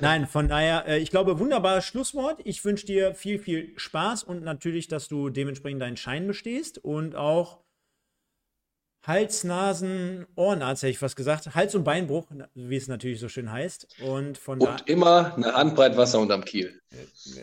[0.00, 2.40] Nein, von daher, äh, ich glaube, wunderbares Schlusswort.
[2.44, 7.16] Ich wünsche dir viel, viel Spaß und natürlich, dass du dementsprechend deinen Schein bestehst und
[7.16, 7.63] auch
[9.06, 11.54] Hals, Nasen, Ohrenarzt, hätte ich fast gesagt.
[11.54, 14.00] Hals- und Beinbruch, wie es natürlich so schön heißt.
[14.02, 16.80] Und von Und immer eine Handbreit Wasser unterm Kiel.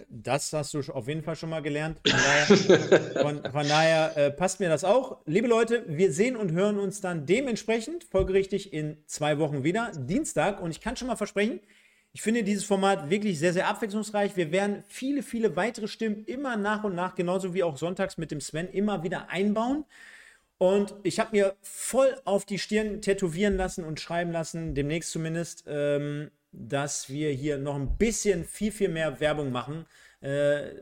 [0.10, 2.00] Das hast du auf jeden Fall schon mal gelernt.
[2.08, 5.20] Von daher, von, von daher äh, passt mir das auch.
[5.26, 10.62] Liebe Leute, wir sehen und hören uns dann dementsprechend folgerichtig in zwei Wochen wieder, Dienstag.
[10.62, 11.60] Und ich kann schon mal versprechen,
[12.14, 14.36] ich finde dieses Format wirklich sehr, sehr abwechslungsreich.
[14.36, 18.32] Wir werden viele, viele weitere Stimmen immer nach und nach, genauso wie auch sonntags mit
[18.32, 19.86] dem Sven, immer wieder einbauen.
[20.62, 25.64] Und ich habe mir voll auf die Stirn tätowieren lassen und schreiben lassen, demnächst zumindest,
[25.66, 29.88] ähm, dass wir hier noch ein bisschen viel, viel mehr Werbung machen.
[30.20, 30.76] Äh,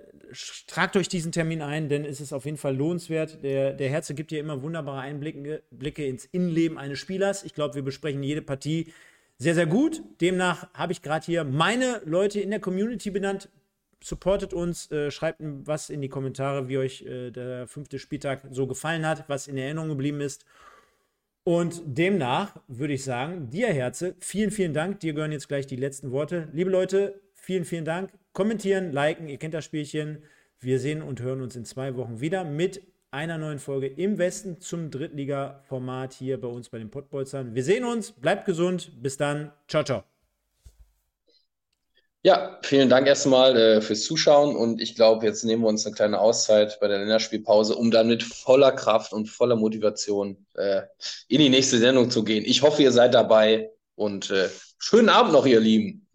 [0.68, 3.42] tragt euch diesen Termin ein, denn es ist auf jeden Fall lohnenswert.
[3.42, 7.46] Der, der Herze gibt hier immer wunderbare Einblicke Blicke ins Innenleben eines Spielers.
[7.46, 8.92] Ich glaube, wir besprechen jede Partie
[9.38, 10.04] sehr, sehr gut.
[10.20, 13.48] Demnach habe ich gerade hier meine Leute in der Community benannt
[14.02, 18.68] supportet uns, äh, schreibt was in die Kommentare, wie euch äh, der fünfte Spieltag so
[18.68, 20.46] gefallen hat, was in Erinnerung geblieben ist.
[21.44, 25.00] Und demnach würde ich sagen, dir Herze, vielen, vielen Dank.
[25.00, 26.50] Dir gehören jetzt gleich die letzten Worte.
[26.54, 28.12] Liebe Leute, vielen, vielen Dank.
[28.34, 30.24] Kommentieren, liken, ihr kennt das Spielchen.
[30.60, 32.82] Wir sehen und hören uns in zwei Wochen wieder mit
[33.12, 37.56] einer neuen Folge im Westen zum Drittliga-Format hier bei uns bei den Pottbolzern.
[37.56, 40.09] Wir sehen uns, bleibt gesund, bis dann, ciao, ciao.
[42.22, 45.96] Ja, vielen Dank erstmal äh, fürs Zuschauen und ich glaube, jetzt nehmen wir uns eine
[45.96, 50.82] kleine Auszeit bei der Länderspielpause, um dann mit voller Kraft und voller Motivation äh,
[51.30, 52.44] in die nächste Sendung zu gehen.
[52.46, 56.09] Ich hoffe, ihr seid dabei und äh, schönen Abend noch, ihr Lieben.